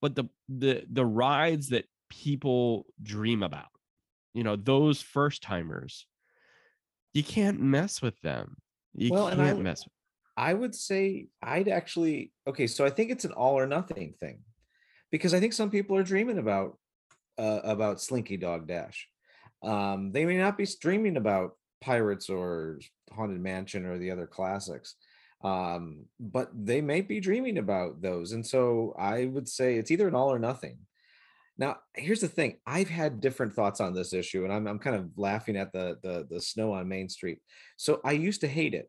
But 0.00 0.14
the 0.14 0.24
the 0.48 0.86
the 0.90 1.06
rides 1.06 1.68
that 1.70 1.86
people 2.08 2.86
dream 3.02 3.42
about, 3.42 3.68
you 4.34 4.42
know, 4.42 4.56
those 4.56 5.02
first 5.02 5.42
timers, 5.42 6.06
you 7.12 7.22
can't 7.22 7.60
mess 7.60 8.00
with 8.02 8.20
them. 8.20 8.56
You 8.94 9.10
Well, 9.10 9.26
can't 9.26 9.36
w- 9.36 9.64
mess 9.64 9.84
with 9.84 9.92
I 10.36 10.54
would 10.54 10.74
say 10.74 11.28
I'd 11.42 11.68
actually 11.68 12.32
okay. 12.46 12.66
So 12.66 12.84
I 12.84 12.90
think 12.90 13.10
it's 13.10 13.24
an 13.24 13.32
all 13.32 13.58
or 13.58 13.66
nothing 13.66 14.14
thing, 14.14 14.44
because 15.10 15.34
I 15.34 15.40
think 15.40 15.52
some 15.52 15.70
people 15.70 15.96
are 15.96 16.02
dreaming 16.02 16.38
about 16.38 16.78
uh, 17.38 17.60
about 17.64 18.00
Slinky 18.00 18.36
Dog 18.36 18.66
Dash. 18.66 19.08
Um, 19.62 20.12
they 20.12 20.24
may 20.24 20.36
not 20.36 20.58
be 20.58 20.66
dreaming 20.80 21.16
about 21.16 21.52
Pirates 21.80 22.28
or 22.28 22.80
Haunted 23.12 23.40
Mansion 23.40 23.86
or 23.86 23.98
the 23.98 24.10
other 24.10 24.26
classics, 24.26 24.94
um, 25.42 26.06
but 26.18 26.50
they 26.54 26.80
may 26.80 27.00
be 27.00 27.20
dreaming 27.20 27.58
about 27.58 28.02
those. 28.02 28.32
And 28.32 28.46
so 28.46 28.94
I 28.98 29.26
would 29.26 29.48
say 29.48 29.76
it's 29.76 29.90
either 29.90 30.08
an 30.08 30.14
all 30.14 30.32
or 30.32 30.38
nothing. 30.38 30.78
Now, 31.58 31.76
here's 31.94 32.20
the 32.20 32.28
thing: 32.28 32.58
I've 32.66 32.88
had 32.88 33.20
different 33.20 33.54
thoughts 33.54 33.80
on 33.80 33.94
this 33.94 34.12
issue, 34.12 34.44
and 34.44 34.52
I'm 34.52 34.66
I'm 34.66 34.78
kind 34.78 34.96
of 34.96 35.10
laughing 35.16 35.56
at 35.56 35.72
the 35.72 35.98
the 36.02 36.26
the 36.30 36.40
snow 36.40 36.72
on 36.72 36.88
Main 36.88 37.08
Street. 37.08 37.38
So 37.76 38.00
I 38.04 38.12
used 38.12 38.40
to 38.42 38.48
hate 38.48 38.74
it 38.74 38.88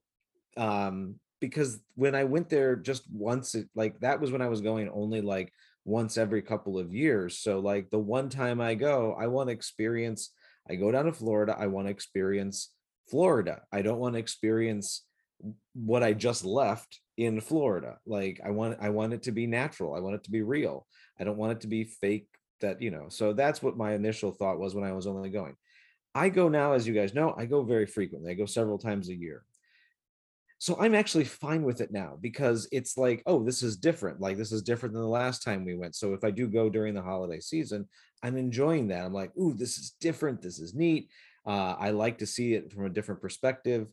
um 0.58 1.16
because 1.40 1.80
when 1.96 2.14
i 2.16 2.24
went 2.24 2.50
there 2.50 2.76
just 2.76 3.04
once 3.12 3.56
it, 3.56 3.68
like 3.76 4.00
that 4.00 4.20
was 4.20 4.32
when 4.32 4.42
i 4.42 4.50
was 4.50 4.62
going 4.62 4.90
only 4.90 5.22
like 5.22 5.52
once 5.86 6.18
every 6.18 6.42
couple 6.42 6.78
of 6.78 6.94
years 6.94 7.38
so 7.38 7.60
like 7.60 7.90
the 7.90 8.00
one 8.00 8.30
time 8.30 8.62
i 8.62 8.76
go 8.76 9.16
i 9.20 9.28
want 9.28 9.50
to 9.50 9.54
experience 9.54 10.32
i 10.70 10.76
go 10.76 10.92
down 10.92 11.06
to 11.06 11.14
florida 11.14 11.56
i 11.58 11.68
want 11.68 11.88
to 11.88 11.92
experience 11.92 12.70
florida. 13.10 13.62
I 13.72 13.82
don't 13.82 14.00
want 14.00 14.16
to 14.16 14.20
experience 14.20 15.04
what 15.74 16.04
i 16.04 16.14
just 16.14 16.46
left 16.46 17.00
in 17.18 17.42
florida 17.42 17.98
like 18.06 18.40
i 18.46 18.52
want 18.52 18.78
i 18.80 18.90
want 18.90 19.12
it 19.14 19.24
to 19.24 19.32
be 19.32 19.48
natural 19.48 19.96
i 19.96 20.00
want 20.00 20.16
it 20.16 20.24
to 20.24 20.32
be 20.32 20.42
real. 20.42 20.88
I 21.20 21.24
don't 21.24 21.38
want 21.38 21.54
it 21.54 21.62
to 21.62 21.68
be 21.68 21.84
fake 21.84 22.28
that 22.62 22.82
you 22.82 22.92
know 22.92 23.08
so 23.10 23.34
that's 23.34 23.62
what 23.62 23.78
my 23.78 23.94
initial 23.94 24.32
thought 24.32 24.60
was 24.60 24.76
when 24.76 24.86
i 24.86 24.94
was 24.94 25.08
only 25.08 25.30
going. 25.30 25.56
I 26.14 26.30
go 26.30 26.50
now 26.50 26.74
as 26.74 26.88
you 26.88 26.94
guys 26.94 27.14
know 27.14 27.34
i 27.38 27.46
go 27.46 27.64
very 27.64 27.86
frequently 27.86 28.32
i 28.32 28.36
go 28.36 28.46
several 28.46 28.78
times 28.78 29.10
a 29.10 29.16
year 29.16 29.44
so 30.62 30.78
i'm 30.80 30.94
actually 30.94 31.24
fine 31.24 31.64
with 31.64 31.82
it 31.82 31.92
now 31.92 32.16
because 32.22 32.68
it's 32.72 32.96
like 32.96 33.24
oh 33.26 33.44
this 33.44 33.64
is 33.64 33.76
different 33.76 34.22
like 34.22 34.38
this 34.38 34.52
is 34.52 34.62
different 34.62 34.94
than 34.94 35.02
the 35.02 35.08
last 35.08 35.42
time 35.42 35.66
we 35.66 35.76
went. 35.76 35.96
So 35.96 36.14
if 36.14 36.24
i 36.24 36.30
do 36.30 36.48
go 36.48 36.70
during 36.70 36.94
the 36.94 37.02
holiday 37.02 37.40
season 37.40 37.90
i'm 38.22 38.38
enjoying 38.38 38.88
that. 38.90 39.04
I'm 39.04 39.12
like 39.12 39.36
ooh 39.36 39.56
this 39.56 39.80
is 39.80 39.96
different 40.00 40.40
this 40.40 40.60
is 40.60 40.76
neat 40.76 41.10
uh, 41.48 41.76
i 41.80 41.90
like 41.90 42.20
to 42.20 42.28
see 42.28 42.54
it 42.54 42.72
from 42.72 42.86
a 42.86 42.90
different 42.90 43.22
perspective. 43.22 43.88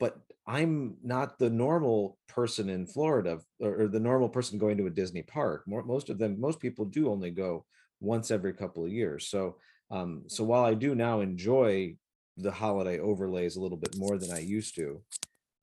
But 0.00 0.16
i'm 0.46 0.96
not 1.02 1.38
the 1.38 1.50
normal 1.50 2.16
person 2.28 2.70
in 2.70 2.86
florida 2.86 3.40
or, 3.60 3.86
the 3.86 4.00
normal 4.00 4.30
person 4.30 4.58
going 4.58 4.78
to 4.78 4.86
a 4.86 4.90
disney 4.90 5.22
park. 5.22 5.64
Most 5.66 6.08
of 6.08 6.16
them 6.16 6.40
most 6.40 6.60
people 6.60 6.86
do 6.86 7.10
only 7.10 7.30
go 7.30 7.66
once 8.00 8.30
every 8.30 8.54
couple 8.54 8.86
of 8.86 8.90
years. 8.90 9.28
So 9.28 9.56
um, 9.90 10.22
so 10.28 10.44
while 10.44 10.64
i 10.64 10.72
do 10.72 10.94
now 10.94 11.20
enjoy 11.20 11.96
the 12.38 12.50
holiday 12.50 12.98
overlays 13.00 13.56
a 13.56 13.60
little 13.60 13.76
bit 13.76 13.96
more 13.98 14.16
than 14.16 14.32
i 14.32 14.40
used 14.40 14.74
to 14.76 15.02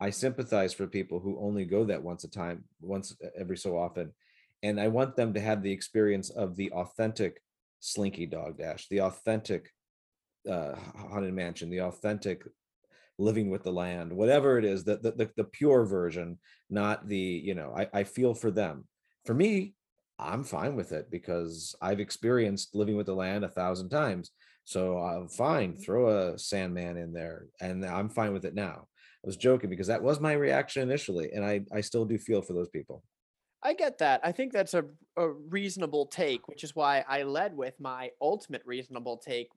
I 0.02 0.10
sympathize 0.10 0.74
for 0.74 0.88
people 0.88 1.20
who 1.20 1.40
only 1.40 1.64
go 1.64 1.86
that 1.86 2.02
once 2.02 2.24
a 2.24 2.30
time, 2.30 2.64
once 2.82 3.16
e- 3.24 3.28
every 3.38 3.56
so 3.56 3.78
often. 3.78 4.12
And 4.64 4.82
I 4.82 4.88
want 4.88 5.16
them 5.16 5.34
to 5.36 5.40
have 5.40 5.62
the 5.62 5.72
experience 5.72 6.32
of 6.32 6.56
the 6.56 6.72
authentic 6.72 7.42
Slinky 7.80 8.26
Dog 8.26 8.58
Dash, 8.58 8.88
the 8.90 9.02
authentic 9.02 9.72
uh, 10.50 10.76
Haunted 10.96 11.34
Mansion, 11.34 11.70
the 11.70 11.82
authentic 11.82 12.44
living 13.20 13.52
with 13.52 13.64
the 13.64 13.72
land, 13.72 14.12
whatever 14.12 14.58
it 14.58 14.66
is, 14.66 14.84
the, 14.84 14.98
the, 14.98 15.12
the, 15.12 15.30
the 15.38 15.44
pure 15.44 15.86
version, 15.86 16.40
not 16.72 17.08
the, 17.08 17.18
you 17.18 17.54
know, 17.54 17.72
I, 17.78 17.88
I 17.94 18.04
feel 18.04 18.34
for 18.34 18.50
them. 18.50 18.88
For 19.26 19.36
me, 19.36 19.76
I'm 20.18 20.44
fine 20.44 20.76
with 20.76 20.92
it 20.92 21.12
because 21.12 21.76
I've 21.80 22.00
experienced 22.00 22.76
living 22.76 22.98
with 22.98 23.06
the 23.06 23.16
land 23.16 23.44
a 23.44 23.50
thousand 23.50 23.90
times. 23.90 24.32
So 24.64 24.98
I'm 24.98 25.28
fine, 25.28 25.76
throw 25.76 26.08
a 26.10 26.40
Sandman 26.40 26.98
in 26.98 27.14
there, 27.14 27.48
and 27.60 27.86
I'm 27.86 28.10
fine 28.10 28.34
with 28.34 28.46
it 28.46 28.56
now. 28.56 28.88
I 29.24 29.28
was 29.28 29.38
joking 29.38 29.70
because 29.70 29.88
that 29.88 30.02
was 30.02 30.20
my 30.20 30.34
reaction 30.34 30.82
initially, 30.84 31.32
and 31.32 31.46
I 31.46 31.62
I 31.72 31.82
still 31.82 32.06
do 32.06 32.18
feel 32.18 32.42
for 32.42 32.54
those 32.54 32.70
people. 32.70 33.04
I 33.64 33.74
get 33.74 34.00
that. 34.00 34.22
I 34.24 34.32
think 34.32 34.54
that's 34.54 34.74
a, 34.74 34.86
a 35.18 35.30
reasonable 35.30 36.08
take, 36.08 36.48
which 36.48 36.64
is 36.64 36.76
why 36.76 37.06
I 37.08 37.24
led 37.24 37.56
with 37.56 37.76
my 37.80 38.10
ultimate 38.20 38.64
reasonable 38.66 39.18
take. 39.18 39.50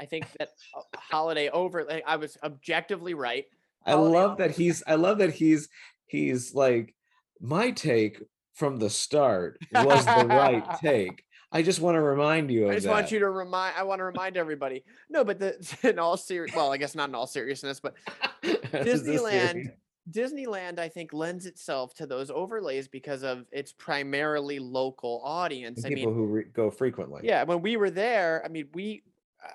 I 0.00 0.06
think 0.06 0.26
that 0.38 0.48
uh, 0.76 0.80
holiday 0.96 1.50
over. 1.50 1.84
like, 1.84 2.04
I 2.06 2.16
was 2.16 2.38
objectively 2.42 3.14
right. 3.14 3.44
I 3.86 3.92
Holiday 3.92 4.18
love 4.18 4.38
that 4.38 4.50
he's 4.52 4.82
I 4.86 4.94
love 4.94 5.18
that 5.18 5.34
he's 5.34 5.68
he's 6.06 6.54
like 6.54 6.94
my 7.40 7.70
take 7.70 8.22
from 8.54 8.78
the 8.78 8.90
start 8.90 9.58
was 9.74 10.06
the 10.06 10.26
right 10.26 10.64
take. 10.82 11.22
I 11.54 11.62
just 11.62 11.80
want 11.80 11.94
to 11.94 12.00
remind 12.00 12.50
you 12.50 12.64
of 12.64 12.72
I 12.72 12.74
just 12.74 12.86
that. 12.86 12.92
want 12.92 13.12
you 13.12 13.20
to 13.20 13.30
remind. 13.30 13.76
I 13.78 13.84
want 13.84 14.00
to 14.00 14.04
remind 14.04 14.36
everybody. 14.36 14.84
No, 15.08 15.22
but 15.22 15.38
the 15.38 15.56
in 15.88 16.00
all 16.00 16.16
serious. 16.16 16.54
Well, 16.54 16.72
I 16.72 16.76
guess 16.76 16.96
not 16.96 17.08
in 17.08 17.14
all 17.14 17.28
seriousness, 17.28 17.80
but 17.80 17.94
Disneyland. 18.42 19.70
Disneyland, 20.10 20.78
I 20.78 20.88
think, 20.90 21.14
lends 21.14 21.46
itself 21.46 21.94
to 21.94 22.06
those 22.06 22.30
overlays 22.30 22.88
because 22.88 23.22
of 23.22 23.46
its 23.50 23.72
primarily 23.72 24.58
local 24.58 25.22
audience. 25.24 25.84
And 25.84 25.94
I 25.94 25.96
people 25.96 26.12
mean, 26.12 26.20
who 26.20 26.26
re- 26.26 26.44
go 26.52 26.70
frequently. 26.70 27.22
yeah, 27.24 27.44
when 27.44 27.62
we 27.62 27.78
were 27.78 27.88
there, 27.88 28.42
I 28.44 28.48
mean, 28.48 28.68
we, 28.74 29.02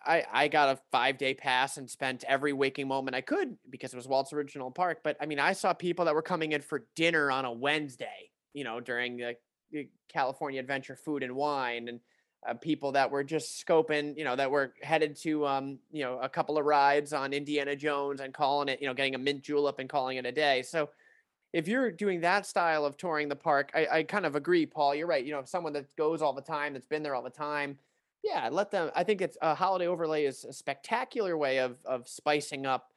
I, 0.03 0.23
I 0.31 0.47
got 0.47 0.75
a 0.75 0.81
five 0.91 1.19
day 1.19 1.35
pass 1.35 1.77
and 1.77 1.88
spent 1.88 2.23
every 2.27 2.53
waking 2.53 2.88
moment 2.88 3.15
I 3.15 3.21
could 3.21 3.57
because 3.69 3.93
it 3.93 3.97
was 3.97 4.07
Walt's 4.07 4.33
Original 4.33 4.71
Park. 4.71 5.01
But 5.03 5.17
I 5.21 5.27
mean, 5.27 5.39
I 5.39 5.53
saw 5.53 5.73
people 5.73 6.05
that 6.05 6.15
were 6.15 6.23
coming 6.23 6.53
in 6.53 6.62
for 6.62 6.88
dinner 6.95 7.29
on 7.29 7.45
a 7.45 7.51
Wednesday, 7.51 8.31
you 8.53 8.63
know, 8.63 8.79
during 8.79 9.17
the 9.17 9.35
California 10.08 10.60
Adventure 10.60 10.95
Food 10.95 11.23
and 11.23 11.36
Wine, 11.36 11.88
and 11.88 11.99
uh, 12.47 12.53
people 12.53 12.93
that 12.93 13.12
were 13.12 13.23
just 13.23 13.65
scoping, 13.65 14.17
you 14.17 14.23
know, 14.23 14.36
that 14.36 14.49
were 14.49 14.73
headed 14.82 15.15
to, 15.17 15.45
um, 15.45 15.79
you 15.91 16.03
know, 16.03 16.19
a 16.19 16.29
couple 16.29 16.58
of 16.58 16.65
rides 16.65 17.12
on 17.13 17.34
Indiana 17.34 17.75
Jones 17.75 18.21
and 18.21 18.34
calling 18.34 18.69
it, 18.69 18.82
you 18.82 18.88
know, 18.88 18.93
getting 18.93 19.15
a 19.15 19.17
mint 19.17 19.41
julep 19.41 19.79
and 19.79 19.89
calling 19.89 20.17
it 20.17 20.25
a 20.25 20.32
day. 20.32 20.62
So 20.62 20.89
if 21.51 21.67
you're 21.67 21.91
doing 21.91 22.21
that 22.21 22.45
style 22.45 22.86
of 22.86 22.95
touring 22.95 23.27
the 23.27 23.36
park, 23.36 23.71
I, 23.73 23.88
I 23.91 24.03
kind 24.03 24.25
of 24.25 24.36
agree, 24.36 24.65
Paul. 24.65 24.95
You're 24.95 25.08
right. 25.08 25.25
You 25.25 25.34
know, 25.34 25.41
someone 25.45 25.73
that 25.73 25.93
goes 25.95 26.21
all 26.21 26.34
the 26.34 26.41
time, 26.41 26.73
that's 26.73 26.86
been 26.86 27.03
there 27.03 27.15
all 27.15 27.23
the 27.23 27.29
time. 27.29 27.77
Yeah, 28.23 28.49
let 28.51 28.71
them. 28.71 28.91
I 28.95 29.03
think 29.03 29.21
it's 29.21 29.38
a 29.41 29.55
holiday 29.55 29.88
overlay 29.88 30.25
is 30.25 30.45
a 30.45 30.53
spectacular 30.53 31.38
way 31.38 31.60
of 31.60 31.77
of 31.86 32.08
spicing 32.08 32.65
up 32.65 32.91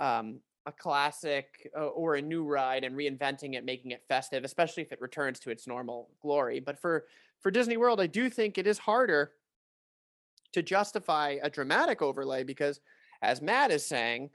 um, 0.00 0.40
a 0.66 0.72
classic 0.72 1.70
uh, 1.76 1.86
or 1.86 2.16
a 2.16 2.22
new 2.22 2.44
ride 2.44 2.84
and 2.84 2.96
reinventing 2.96 3.54
it, 3.54 3.64
making 3.64 3.92
it 3.92 4.04
festive, 4.08 4.44
especially 4.44 4.82
if 4.82 4.92
it 4.92 5.00
returns 5.00 5.38
to 5.40 5.50
its 5.50 5.66
normal 5.66 6.10
glory. 6.20 6.60
But 6.60 6.78
for 6.78 7.06
for 7.40 7.50
Disney 7.50 7.76
World, 7.76 8.00
I 8.00 8.06
do 8.06 8.28
think 8.28 8.58
it 8.58 8.66
is 8.66 8.78
harder 8.78 9.32
to 10.52 10.62
justify 10.62 11.36
a 11.42 11.50
dramatic 11.50 12.02
overlay 12.02 12.42
because, 12.42 12.80
as 13.22 13.40
Matt 13.42 13.70
is 13.70 13.86
saying, 13.86 14.30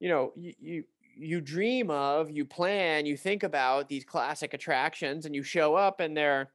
you 0.00 0.08
know, 0.08 0.32
you, 0.34 0.54
you 0.60 0.84
you 1.14 1.40
dream 1.40 1.90
of, 1.90 2.30
you 2.30 2.44
plan, 2.44 3.06
you 3.06 3.16
think 3.16 3.42
about 3.42 3.88
these 3.88 4.04
classic 4.04 4.54
attractions, 4.54 5.26
and 5.26 5.34
you 5.34 5.42
show 5.42 5.74
up 5.74 6.00
and 6.00 6.16
they're 6.16 6.50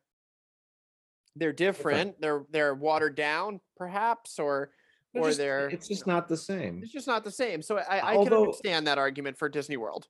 they're 1.35 1.53
different. 1.53 2.19
They're 2.19 2.45
they're 2.51 2.75
watered 2.75 3.15
down, 3.15 3.61
perhaps, 3.77 4.39
or 4.39 4.71
They're 5.17 5.23
or 5.23 5.27
just- 5.29 5.37
they're 5.37 5.69
it's 5.69 5.87
just 5.87 6.05
you 6.05 6.11
know, 6.11 6.17
not 6.17 6.27
the 6.27 6.37
same. 6.37 6.79
it's 6.83 6.91
just 6.91 7.07
not 7.07 7.23
the 7.23 7.31
same. 7.31 7.61
So 7.61 7.77
I, 7.77 8.13
I 8.13 8.23
can 8.23 8.33
understand 8.33 8.87
that 8.87 8.97
argument 8.97 9.37
for 9.37 9.49
Disney 9.49 9.77
World. 9.77 10.07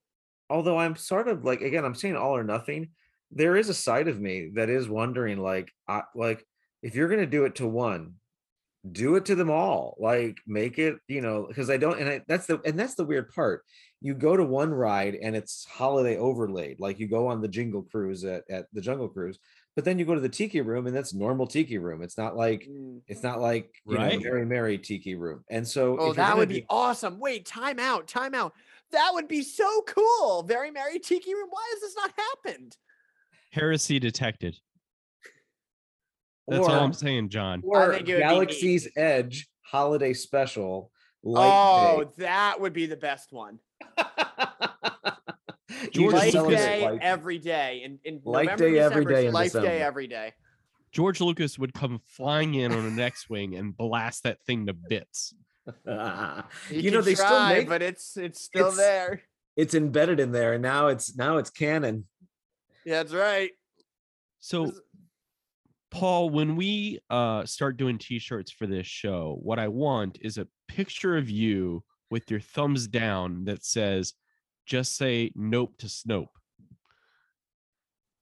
although 0.50 0.78
I'm 0.78 0.96
sort 0.96 1.28
of 1.28 1.44
like 1.44 1.62
again, 1.62 1.86
I'm 1.86 1.96
saying 1.96 2.16
all 2.16 2.36
or 2.36 2.44
nothing. 2.44 2.90
There 3.32 3.58
is 3.58 3.68
a 3.68 3.74
side 3.74 4.08
of 4.08 4.22
me 4.22 4.52
that 4.56 4.70
is 4.70 4.88
wondering, 4.88 5.38
like, 5.40 5.72
I, 5.88 6.04
like 6.16 6.46
if 6.82 6.96
you're 6.96 7.10
gonna 7.10 7.26
do 7.26 7.44
it 7.46 7.56
to 7.56 7.68
one, 7.68 8.14
do 8.90 9.16
it 9.16 9.26
to 9.26 9.36
them 9.36 9.50
all. 9.52 9.98
Like, 10.00 10.38
make 10.48 10.80
it, 10.80 10.96
you 11.10 11.20
know, 11.20 11.46
because 11.48 11.70
I 11.70 11.76
don't, 11.76 12.00
and 12.00 12.10
I, 12.10 12.22
that's 12.28 12.46
the 12.46 12.62
and 12.64 12.80
that's 12.80 12.96
the 12.96 13.04
weird 13.04 13.30
part. 13.34 13.64
You 14.00 14.14
go 14.14 14.38
to 14.38 14.44
one 14.46 14.72
ride 14.74 15.16
and 15.16 15.36
it's 15.36 15.66
holiday 15.66 16.18
overlaid, 16.18 16.80
like 16.80 17.00
you 17.00 17.08
go 17.08 17.28
on 17.28 17.42
the 17.42 17.48
Jingle 17.50 17.82
Cruise 17.84 18.24
at 18.24 18.44
at 18.50 18.68
the 18.72 18.80
Jungle 18.82 19.10
Cruise, 19.10 19.40
but 19.78 19.86
then 19.86 20.00
you 20.00 20.06
go 20.06 20.16
to 20.16 20.20
the 20.20 20.28
Tiki 20.28 20.60
Room 20.62 20.88
and 20.88 20.96
that's 20.96 21.14
normal 21.14 21.46
Tiki 21.46 21.78
Room. 21.78 22.02
It's 22.02 22.18
not 22.18 22.36
like 22.36 22.64
Mm. 22.68 23.00
it's 23.06 23.22
not 23.22 23.40
like 23.40 23.80
you 23.86 23.96
Right. 23.96 24.14
know 24.20 24.24
Merry 24.24 24.44
Merry 24.44 24.78
Tiki 24.80 25.14
Room. 25.14 25.46
And 25.52 25.68
so, 25.68 25.96
Oh, 26.00 26.14
that 26.14 26.36
would 26.36 26.50
do- 26.50 26.56
be 26.56 26.66
awesome. 26.68 27.20
Wait, 27.20 27.46
time 27.46 27.78
out, 27.78 28.08
time 28.08 28.34
out. 28.34 28.54
That 28.90 29.12
would 29.14 29.28
be 29.28 29.44
so 29.44 29.84
cool. 29.84 30.42
Very 30.42 30.72
Merry 30.72 30.98
Tiki 30.98 31.32
Room. 31.32 31.50
Why 31.52 31.64
has 31.74 31.82
this 31.82 31.96
not 31.96 32.12
happened? 32.18 32.76
Heresy 33.52 34.00
detected. 34.00 34.58
That's 36.48 36.68
all 36.68 36.74
I'm 36.74 36.94
saying, 36.94 37.30
John. 37.30 37.62
or 37.64 37.94
think 37.94 37.94
it 37.94 37.98
would 38.00 38.06
be 38.06 38.14
neat. 38.14 38.20
Galaxy's 38.20 38.88
Edge 38.98 39.48
holiday 39.62 40.14
special. 40.14 40.92
Light 41.22 41.52
oh, 41.54 42.04
Day. 42.04 42.10
that 42.18 42.60
would 42.60 42.74
be 42.74 42.88
the 42.88 42.98
best 42.98 43.32
one. 43.32 43.60
You 45.84 45.90
George 45.92 46.14
Life 46.14 46.32
celebrate 46.32 46.56
Day 46.58 46.86
life. 46.86 47.00
every 47.02 47.38
day. 47.40 47.82
In, 47.84 48.00
in 48.04 48.22
Life 48.24 48.46
November, 48.46 48.70
Day 48.72 48.80
every 48.80 49.06
December, 49.06 49.12
day 49.22 49.28
in 49.28 49.34
Life 49.34 49.46
December. 49.48 49.68
Day 49.68 49.82
every 49.82 50.08
day. 50.08 50.34
George 50.92 51.22
Lucas 51.22 51.60
would 51.60 51.74
come 51.74 52.00
flying 52.08 52.56
in 52.56 52.72
on 52.72 52.86
an 52.86 53.00
X-wing 53.00 53.56
and 53.56 53.76
blast 53.76 54.24
that 54.24 54.42
thing 54.46 54.66
to 54.68 54.74
bits. 54.74 55.34
You, 55.86 56.80
you 56.80 56.92
know 56.92 57.00
can 57.00 57.06
they 57.06 57.16
still 57.16 57.28
try, 57.28 57.54
make 57.56 57.68
but 57.68 57.82
it's 57.82 58.16
it's 58.16 58.42
still 58.42 58.68
it's- 58.68 58.78
there. 58.78 59.22
it's 59.58 59.74
embedded 59.74 60.20
in 60.22 60.32
there, 60.32 60.54
and 60.54 60.62
now 60.64 60.88
it's 60.88 61.18
now 61.18 61.38
it's 61.40 61.50
canon. 61.50 62.06
Yeah, 62.86 63.04
that's 63.04 63.14
right. 63.14 63.52
So, 64.40 64.72
Paul, 65.92 66.30
when 66.30 66.56
we 66.56 67.00
uh, 67.10 67.46
start 67.46 67.76
doing 67.76 67.98
T-shirts 67.98 68.50
for 68.52 68.66
this 68.66 68.88
show, 68.88 69.38
what 69.42 69.60
I 69.60 69.68
want 69.68 70.18
is 70.22 70.38
a 70.38 70.48
picture 70.70 71.18
of 71.18 71.30
you 71.30 71.84
with 72.10 72.32
your 72.32 72.40
thumbs 72.40 72.88
down 72.88 73.44
that 73.46 73.66
says, 73.66 74.14
"Just 74.68 74.96
say 74.96 75.32
nope 75.36 75.74
to 75.80 75.88
Snope." 75.88 76.28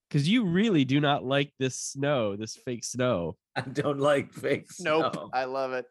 Because 0.07 0.29
you 0.29 0.45
really 0.45 0.85
do 0.85 1.01
not 1.01 1.25
like 1.25 1.51
this 1.59 1.75
snow, 1.75 2.35
this 2.37 2.55
fake 2.55 2.85
snow. 2.85 3.35
I 3.55 3.61
don't 3.61 3.99
like 3.99 4.31
fake 4.31 4.71
snow. 4.71 5.01
Nope. 5.13 5.29
I 5.33 5.43
love 5.45 5.73
it. 5.73 5.85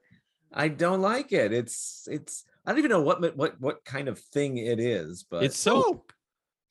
I 0.53 0.69
don't 0.69 1.03
like 1.03 1.33
it. 1.33 1.53
It's 1.53 2.09
it's. 2.11 2.45
I 2.65 2.71
don't 2.71 2.79
even 2.79 2.91
know 2.91 3.03
what 3.03 3.37
what 3.37 3.61
what 3.61 3.85
kind 3.85 4.09
of 4.09 4.19
thing 4.19 4.57
it 4.57 4.81
is, 4.81 5.25
but 5.29 5.43
It's 5.45 5.59
soap. 5.59 5.85
Soap. 5.85 6.13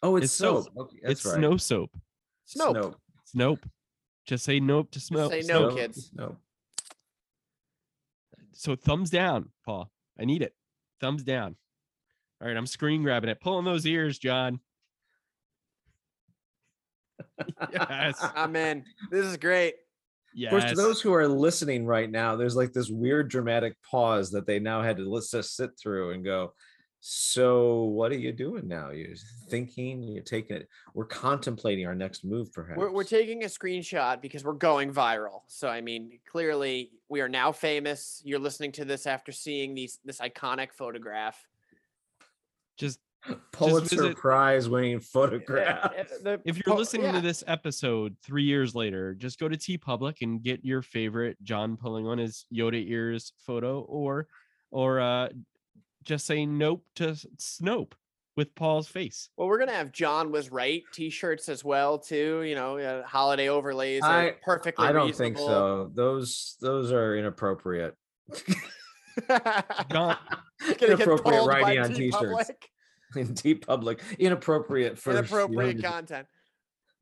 oh, 0.01 0.15
it's, 0.15 0.25
it's 0.25 0.33
soap. 0.33 0.63
soap. 0.65 0.73
Okay, 0.77 0.97
it's 1.03 1.25
right. 1.25 1.35
snow 1.35 1.57
soap. 1.57 1.91
Snope. 2.47 2.75
Snope. 2.75 2.95
It's 3.21 3.35
nope. 3.35 3.59
Just 4.25 4.45
say 4.45 4.59
nope 4.59 4.89
to 4.91 4.99
snow. 5.01 5.29
say 5.29 5.41
no, 5.45 5.67
Snope. 5.69 5.75
kids. 5.75 6.11
No. 6.15 6.37
So 8.53 8.75
thumbs 8.75 9.09
down, 9.09 9.49
Paul. 9.65 9.91
I 10.19 10.25
need 10.25 10.41
it. 10.41 10.53
Thumbs 11.01 11.23
down. 11.23 11.55
All 12.43 12.49
right, 12.49 12.57
I'm 12.57 12.67
screen 12.67 13.03
grabbing 13.03 13.29
it. 13.29 13.39
Pulling 13.39 13.63
those 13.63 13.85
ears, 13.85 14.19
John. 14.19 14.59
yes. 17.71 18.17
I'm 18.35 18.53
in. 18.57 18.83
This 19.09 19.25
is 19.25 19.37
great. 19.37 19.75
Yes. 20.33 20.51
Of 20.51 20.59
course, 20.59 20.71
to 20.71 20.75
those 20.75 21.01
who 21.01 21.13
are 21.13 21.25
listening 21.25 21.85
right 21.85 22.11
now, 22.11 22.35
there's 22.35 22.57
like 22.57 22.73
this 22.73 22.89
weird 22.89 23.29
dramatic 23.29 23.77
pause 23.89 24.29
that 24.31 24.45
they 24.45 24.59
now 24.59 24.81
had 24.81 24.97
to 24.97 25.09
let's 25.09 25.31
just 25.31 25.55
sit 25.55 25.69
through 25.79 26.11
and 26.11 26.25
go. 26.25 26.53
So, 26.99 27.83
what 27.83 28.11
are 28.11 28.17
you 28.17 28.33
doing 28.33 28.67
now? 28.67 28.89
You're 28.89 29.15
thinking, 29.47 30.03
you're 30.03 30.23
taking 30.23 30.57
it. 30.57 30.67
We're 30.93 31.05
contemplating 31.05 31.87
our 31.87 31.95
next 31.95 32.25
move, 32.25 32.51
perhaps. 32.51 32.77
We're, 32.77 32.91
we're 32.91 33.03
taking 33.05 33.45
a 33.45 33.47
screenshot 33.47 34.21
because 34.21 34.43
we're 34.43 34.51
going 34.53 34.93
viral. 34.93 35.43
So 35.47 35.69
I 35.69 35.79
mean, 35.79 36.19
clearly 36.29 36.91
we 37.07 37.21
are 37.21 37.29
now 37.29 37.53
famous. 37.53 38.21
You're 38.25 38.39
listening 38.39 38.73
to 38.73 38.85
this 38.85 39.07
after 39.07 39.31
seeing 39.31 39.73
these 39.75 39.99
this 40.03 40.19
iconic 40.19 40.73
photograph. 40.73 41.41
just 42.77 42.99
Pulitzer 43.51 43.95
visit- 43.95 44.17
Prize 44.17 44.67
winning 44.67 44.99
photograph. 44.99 45.93
if 46.43 46.57
you're 46.57 46.73
po- 46.73 46.75
listening 46.75 47.05
yeah. 47.05 47.13
to 47.13 47.21
this 47.21 47.43
episode 47.47 48.17
three 48.21 48.43
years 48.43 48.75
later, 48.75 49.13
just 49.13 49.39
go 49.39 49.47
to 49.47 49.55
TeePublic 49.55 50.21
and 50.21 50.43
get 50.43 50.65
your 50.65 50.81
favorite 50.81 51.37
John 51.41 51.77
pulling 51.77 52.05
on 52.05 52.17
his 52.17 52.45
Yoda 52.53 52.85
ears 52.85 53.31
photo, 53.45 53.81
or 53.81 54.27
or 54.71 54.99
uh 54.99 55.29
just 56.03 56.25
say 56.25 56.45
nope 56.45 56.83
to 56.95 57.15
Snope 57.37 57.93
with 58.35 58.53
Paul's 58.55 58.87
face. 58.87 59.29
Well, 59.37 59.47
we're 59.47 59.59
gonna 59.59 59.71
have 59.71 59.91
John 59.93 60.31
was 60.31 60.51
right 60.51 60.83
T-shirts 60.93 61.47
as 61.47 61.63
well 61.63 61.99
too. 61.99 62.41
You 62.41 62.55
know, 62.55 62.77
uh, 62.77 63.03
holiday 63.03 63.47
overlays 63.47 64.03
are 64.03 64.27
I- 64.27 64.35
perfectly. 64.43 64.85
I 64.85 64.91
don't 64.91 65.15
think 65.15 65.37
so. 65.37 65.91
Those 65.93 66.57
those 66.59 66.91
are 66.91 67.15
inappropriate. 67.15 67.95
John, 69.29 69.39
Gonna 69.91 70.17
get 70.77 70.89
inappropriate 70.89 71.45
writing 71.45 71.83
on 71.83 71.89
T 71.89 71.95
t-shirts 72.11 72.13
Public. 72.25 72.69
in 73.15 73.33
deep 73.33 73.65
public. 73.67 73.99
Inappropriate 74.19 74.97
for 74.97 75.11
Inappropriate 75.11 75.77
Yoda. 75.77 75.83
content. 75.83 76.27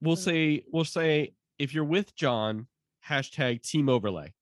we'll 0.02 0.16
say 0.16 0.64
we'll 0.72 0.84
say 0.86 1.34
if 1.60 1.74
you're 1.74 1.86
with 1.86 2.16
John, 2.16 2.68
hashtag 3.08 3.62
team 3.62 3.88
overlay. 3.90 4.34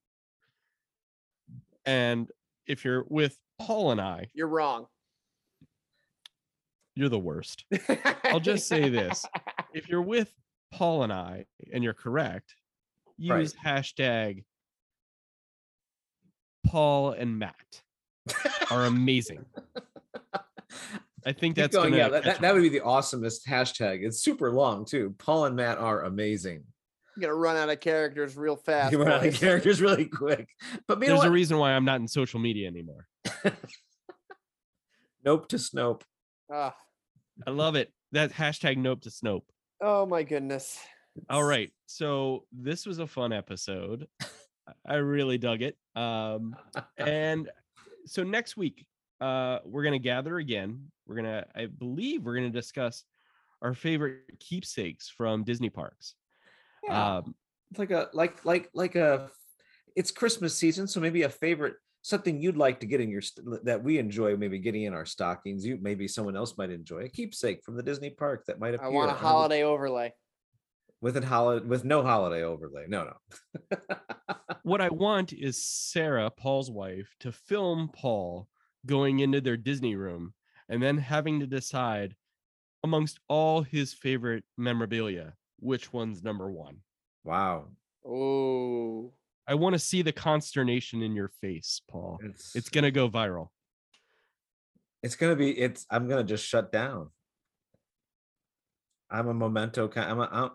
And 1.85 2.29
if 2.67 2.85
you're 2.85 3.05
with 3.09 3.37
Paul 3.59 3.91
and 3.91 3.99
I, 4.01 4.27
You're 4.33 4.47
wrong. 4.47 4.85
you're 6.95 7.09
the 7.09 7.19
worst. 7.19 7.65
I'll 8.25 8.39
just 8.39 8.67
say 8.67 8.89
this. 8.89 9.25
If 9.73 9.89
you're 9.89 10.01
with 10.01 10.31
Paul 10.71 11.03
and 11.03 11.11
I 11.13 11.45
and 11.73 11.83
you're 11.83 11.93
correct, 11.93 12.55
Right. 13.27 13.41
use 13.41 13.53
hashtag 13.53 14.43
Paul 16.69 17.11
and 17.13 17.39
Matt 17.39 17.81
are 18.69 18.85
amazing. 18.85 19.43
I 21.25 21.33
think 21.33 21.55
Keep 21.55 21.55
that's 21.55 21.75
going. 21.75 21.89
gonna 21.89 22.03
Yeah, 22.03 22.09
that, 22.09 22.23
that, 22.23 22.41
that 22.41 22.53
would 22.53 22.61
be 22.61 22.69
the 22.69 22.81
awesomest 22.81 23.47
hashtag. 23.47 24.05
It's 24.05 24.21
super 24.21 24.51
long 24.51 24.85
too. 24.85 25.15
Paul 25.17 25.45
and 25.45 25.55
Matt 25.55 25.79
are 25.79 26.03
amazing. 26.03 26.63
You're 27.17 27.29
gonna 27.29 27.39
run 27.39 27.57
out 27.57 27.69
of 27.69 27.79
characters 27.79 28.37
real 28.37 28.55
fast. 28.55 28.91
You 28.91 28.99
run 28.99 29.11
out 29.11 29.25
of 29.25 29.33
characters 29.39 29.81
really 29.81 30.05
quick. 30.05 30.47
But 30.87 31.01
you 31.01 31.07
know 31.07 31.15
There's 31.15 31.25
a 31.25 31.31
reason 31.31 31.57
why 31.57 31.71
I'm 31.71 31.85
not 31.85 31.99
in 32.01 32.07
social 32.07 32.39
media 32.39 32.67
anymore. 32.67 33.07
Nope 35.25 35.49
to 35.49 35.57
Snope. 35.57 36.03
Ah, 36.51 36.73
I 37.45 37.51
love 37.51 37.75
it. 37.75 37.91
That 38.13 38.31
hashtag 38.31 38.77
nope 38.77 39.01
to 39.01 39.09
Snope. 39.09 39.43
oh 39.81 40.05
my 40.05 40.23
goodness. 40.23 40.79
All 41.29 41.43
right. 41.43 41.71
So 41.87 42.45
this 42.53 42.85
was 42.85 42.99
a 42.99 43.07
fun 43.07 43.33
episode. 43.33 44.07
I- 44.85 44.93
I 44.93 44.97
really 44.97 45.37
dug 45.37 45.61
it. 45.61 45.77
Um, 45.95 46.55
and 46.97 47.49
so 48.05 48.23
next 48.23 48.57
week, 48.57 48.85
uh, 49.21 49.59
we're 49.65 49.83
gonna 49.83 49.99
gather 49.99 50.37
again. 50.37 50.91
We're 51.07 51.15
gonna, 51.15 51.45
I 51.55 51.65
believe, 51.67 52.23
we're 52.23 52.35
gonna 52.35 52.49
discuss 52.49 53.03
our 53.61 53.73
favorite 53.73 54.39
keepsakes 54.39 55.09
from 55.09 55.43
Disney 55.43 55.69
parks. 55.69 56.15
Yeah. 56.83 57.17
Um, 57.17 57.35
It's 57.71 57.79
like 57.79 57.91
a 57.91 58.09
like 58.13 58.45
like 58.45 58.69
like 58.73 58.95
a 58.95 59.29
it's 59.95 60.11
Christmas 60.11 60.55
season, 60.55 60.87
so 60.87 60.99
maybe 60.99 61.23
a 61.23 61.29
favorite 61.29 61.75
something 62.01 62.39
you'd 62.41 62.55
like 62.55 62.79
to 62.79 62.85
get 62.85 63.01
in 63.01 63.09
your 63.09 63.21
that 63.63 63.83
we 63.83 63.97
enjoy 63.97 64.37
maybe 64.37 64.57
getting 64.59 64.83
in 64.83 64.93
our 64.93 65.05
stockings. 65.05 65.65
You 65.65 65.77
maybe 65.81 66.07
someone 66.07 66.37
else 66.37 66.57
might 66.57 66.69
enjoy 66.69 66.99
a 66.99 67.09
keepsake 67.09 67.61
from 67.65 67.75
the 67.75 67.83
Disney 67.83 68.11
park 68.11 68.45
that 68.47 68.59
might 68.59 68.73
appear. 68.75 68.87
I 68.87 68.89
want 68.91 69.11
a 69.11 69.15
holiday 69.15 69.63
overlay. 69.63 70.13
with 71.01 71.17
a 71.17 71.25
holiday 71.25 71.65
with 71.65 71.83
no 71.83 72.01
holiday 72.03 72.43
overlay. 72.43 72.85
No, 72.87 73.09
no. 73.11 73.77
what 74.69 74.81
I 74.81 74.89
want 74.89 75.33
is 75.33 75.61
Sarah, 75.63 76.29
Paul's 76.29 76.69
wife, 76.69 77.15
to 77.21 77.31
film 77.31 77.89
Paul 77.93 78.47
going 78.85 79.19
into 79.19 79.41
their 79.41 79.57
Disney 79.57 79.95
room 79.95 80.33
and 80.69 80.81
then 80.81 80.97
having 80.97 81.39
to 81.39 81.47
decide 81.47 82.15
amongst 82.83 83.19
all 83.27 83.63
his 83.63 83.93
favorite 83.93 84.43
memorabilia 84.57 85.33
which 85.59 85.91
one's 85.91 86.23
number 86.23 86.49
one. 86.49 86.77
wow. 87.23 87.67
Oh, 88.05 89.11
I 89.45 89.55
want 89.55 89.73
to 89.73 89.79
see 89.79 90.01
the 90.03 90.13
consternation 90.13 91.01
in 91.01 91.13
your 91.15 91.27
face, 91.41 91.81
Paul. 91.89 92.19
It's 92.23 92.55
It's 92.55 92.69
gonna 92.69 92.91
go 92.91 93.09
viral. 93.09 93.49
it's 95.03 95.15
gonna 95.15 95.35
be 95.35 95.51
it's 95.57 95.85
i'm 95.89 96.07
gonna 96.07 96.23
just 96.23 96.45
shut 96.45 96.71
down 96.73 97.09
i'm 99.09 99.27
a 99.29 99.33
memento 99.33 99.87
kind 99.87 100.11
i'm 100.11 100.19
a 100.19 100.51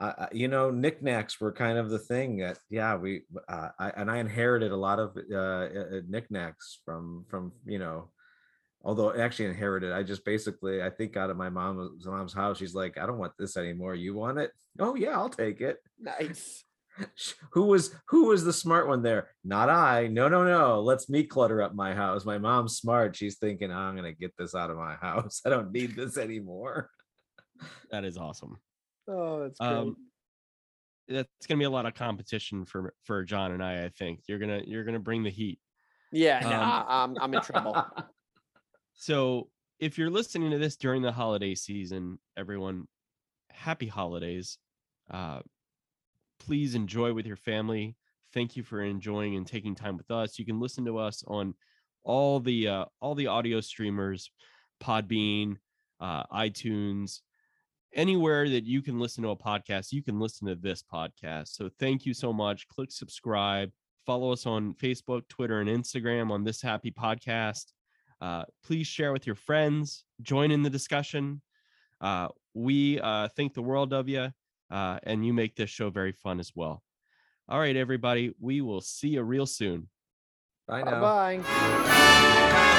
I- 0.00 0.28
you 0.32 0.48
know 0.48 0.70
knickknacks 0.70 1.40
were 1.40 1.52
kind 1.52 1.76
of 1.78 1.90
the 1.90 1.98
thing 1.98 2.38
that 2.38 2.58
yeah 2.70 2.96
we 2.96 3.22
uh, 3.48 3.68
I, 3.78 3.90
and 3.90 4.10
i 4.10 4.16
inherited 4.18 4.72
a 4.72 4.76
lot 4.76 4.98
of 4.98 5.16
uh, 5.30 5.36
uh 5.36 6.00
knickknacks 6.08 6.80
from 6.84 7.26
from 7.28 7.52
you 7.66 7.78
know 7.78 8.10
although 8.82 9.12
actually 9.14 9.44
inherited 9.46 9.92
i 9.92 10.02
just 10.02 10.24
basically 10.24 10.82
i 10.82 10.88
think 10.88 11.16
out 11.16 11.28
of 11.30 11.36
my 11.36 11.50
mom's 11.50 12.06
mom's 12.06 12.32
house 12.32 12.56
she's 12.58 12.74
like 12.74 12.96
i 12.96 13.04
don't 13.06 13.18
want 13.18 13.32
this 13.38 13.56
anymore. 13.58 13.94
You 13.94 14.14
want 14.14 14.38
it? 14.38 14.52
Oh 14.78 14.94
yeah 14.94 15.10
i'll 15.18 15.28
take 15.28 15.60
it. 15.60 15.78
Nice. 15.98 16.64
who 17.52 17.64
was 17.66 17.94
who 18.08 18.26
was 18.28 18.42
the 18.44 18.52
smart 18.52 18.88
one 18.88 19.02
there? 19.02 19.28
Not 19.44 19.68
i. 19.68 20.06
No 20.06 20.28
no 20.28 20.44
no. 20.44 20.80
Let's 20.80 21.08
me 21.08 21.24
clutter 21.24 21.60
up 21.62 21.74
my 21.74 21.94
house. 21.94 22.24
My 22.24 22.38
mom's 22.38 22.76
smart. 22.76 23.16
She's 23.16 23.36
thinking 23.38 23.70
i'm 23.70 23.96
gonna 23.96 24.12
get 24.12 24.32
this 24.38 24.54
out 24.54 24.70
of 24.70 24.76
my 24.78 24.94
house. 25.08 25.42
I 25.44 25.50
don't 25.50 25.72
need 25.72 25.94
this 25.94 26.16
anymore 26.16 26.90
That 27.90 28.04
is 28.04 28.16
awesome. 28.16 28.56
Oh, 29.08 29.40
that's 29.40 29.58
great. 29.58 29.70
Um, 29.70 29.96
That's 31.08 31.46
gonna 31.48 31.58
be 31.58 31.64
a 31.64 31.70
lot 31.70 31.86
of 31.86 31.94
competition 31.94 32.64
for 32.64 32.94
for 33.04 33.24
John 33.24 33.52
and 33.52 33.62
I. 33.62 33.84
I 33.84 33.88
think 33.88 34.20
you're 34.28 34.38
gonna 34.38 34.62
you're 34.64 34.84
gonna 34.84 35.00
bring 35.00 35.22
the 35.22 35.30
heat. 35.30 35.58
yeah, 36.12 36.38
um, 36.38 36.50
nah, 36.50 36.84
I'm 36.88 37.18
I'm 37.20 37.34
in 37.34 37.40
trouble. 37.42 37.84
So 39.00 39.48
if 39.78 39.96
you're 39.96 40.10
listening 40.10 40.50
to 40.50 40.58
this 40.58 40.76
during 40.76 41.00
the 41.00 41.10
holiday 41.10 41.54
season, 41.54 42.18
everyone, 42.36 42.86
happy 43.48 43.86
holidays. 43.86 44.58
Uh, 45.10 45.40
please 46.38 46.74
enjoy 46.74 47.14
with 47.14 47.26
your 47.26 47.36
family. 47.36 47.96
Thank 48.34 48.56
you 48.56 48.62
for 48.62 48.82
enjoying 48.82 49.36
and 49.36 49.46
taking 49.46 49.74
time 49.74 49.96
with 49.96 50.10
us. 50.10 50.38
You 50.38 50.44
can 50.44 50.60
listen 50.60 50.84
to 50.84 50.98
us 50.98 51.24
on 51.26 51.54
all 52.04 52.40
the 52.40 52.68
uh, 52.68 52.84
all 53.00 53.14
the 53.14 53.28
audio 53.28 53.62
streamers, 53.62 54.30
Podbean, 54.82 55.56
uh, 55.98 56.24
iTunes, 56.24 57.20
anywhere 57.94 58.48
that 58.48 58.64
you 58.64 58.82
can 58.82 58.98
listen 58.98 59.22
to 59.24 59.30
a 59.30 59.36
podcast. 59.36 59.92
You 59.92 60.02
can 60.02 60.18
listen 60.18 60.46
to 60.46 60.54
this 60.54 60.82
podcast. 60.82 61.48
So 61.48 61.70
thank 61.78 62.06
you 62.06 62.14
so 62.14 62.32
much. 62.32 62.68
Click 62.68 62.90
subscribe. 62.90 63.70
Follow 64.06 64.32
us 64.32 64.46
on 64.46 64.74
Facebook, 64.74 65.28
Twitter, 65.28 65.60
and 65.60 65.68
Instagram 65.68 66.30
on 66.30 66.44
this 66.44 66.62
happy 66.62 66.90
podcast. 66.90 67.72
Uh, 68.20 68.44
please 68.64 68.86
share 68.86 69.12
with 69.12 69.26
your 69.26 69.34
friends. 69.34 70.04
Join 70.22 70.50
in 70.50 70.62
the 70.62 70.70
discussion. 70.70 71.42
Uh, 72.00 72.28
we 72.54 73.00
uh, 73.00 73.28
think 73.28 73.54
the 73.54 73.62
world 73.62 73.92
of 73.92 74.08
you, 74.08 74.32
uh, 74.70 74.98
and 75.02 75.24
you 75.24 75.32
make 75.32 75.56
this 75.56 75.70
show 75.70 75.90
very 75.90 76.12
fun 76.12 76.40
as 76.40 76.52
well. 76.54 76.82
All 77.48 77.58
right, 77.58 77.76
everybody. 77.76 78.34
We 78.40 78.60
will 78.60 78.80
see 78.80 79.08
you 79.08 79.22
real 79.22 79.46
soon. 79.46 79.88
bye 80.66 80.82
Bye 80.82 80.90
now 80.90 81.00
bye. 81.00 82.76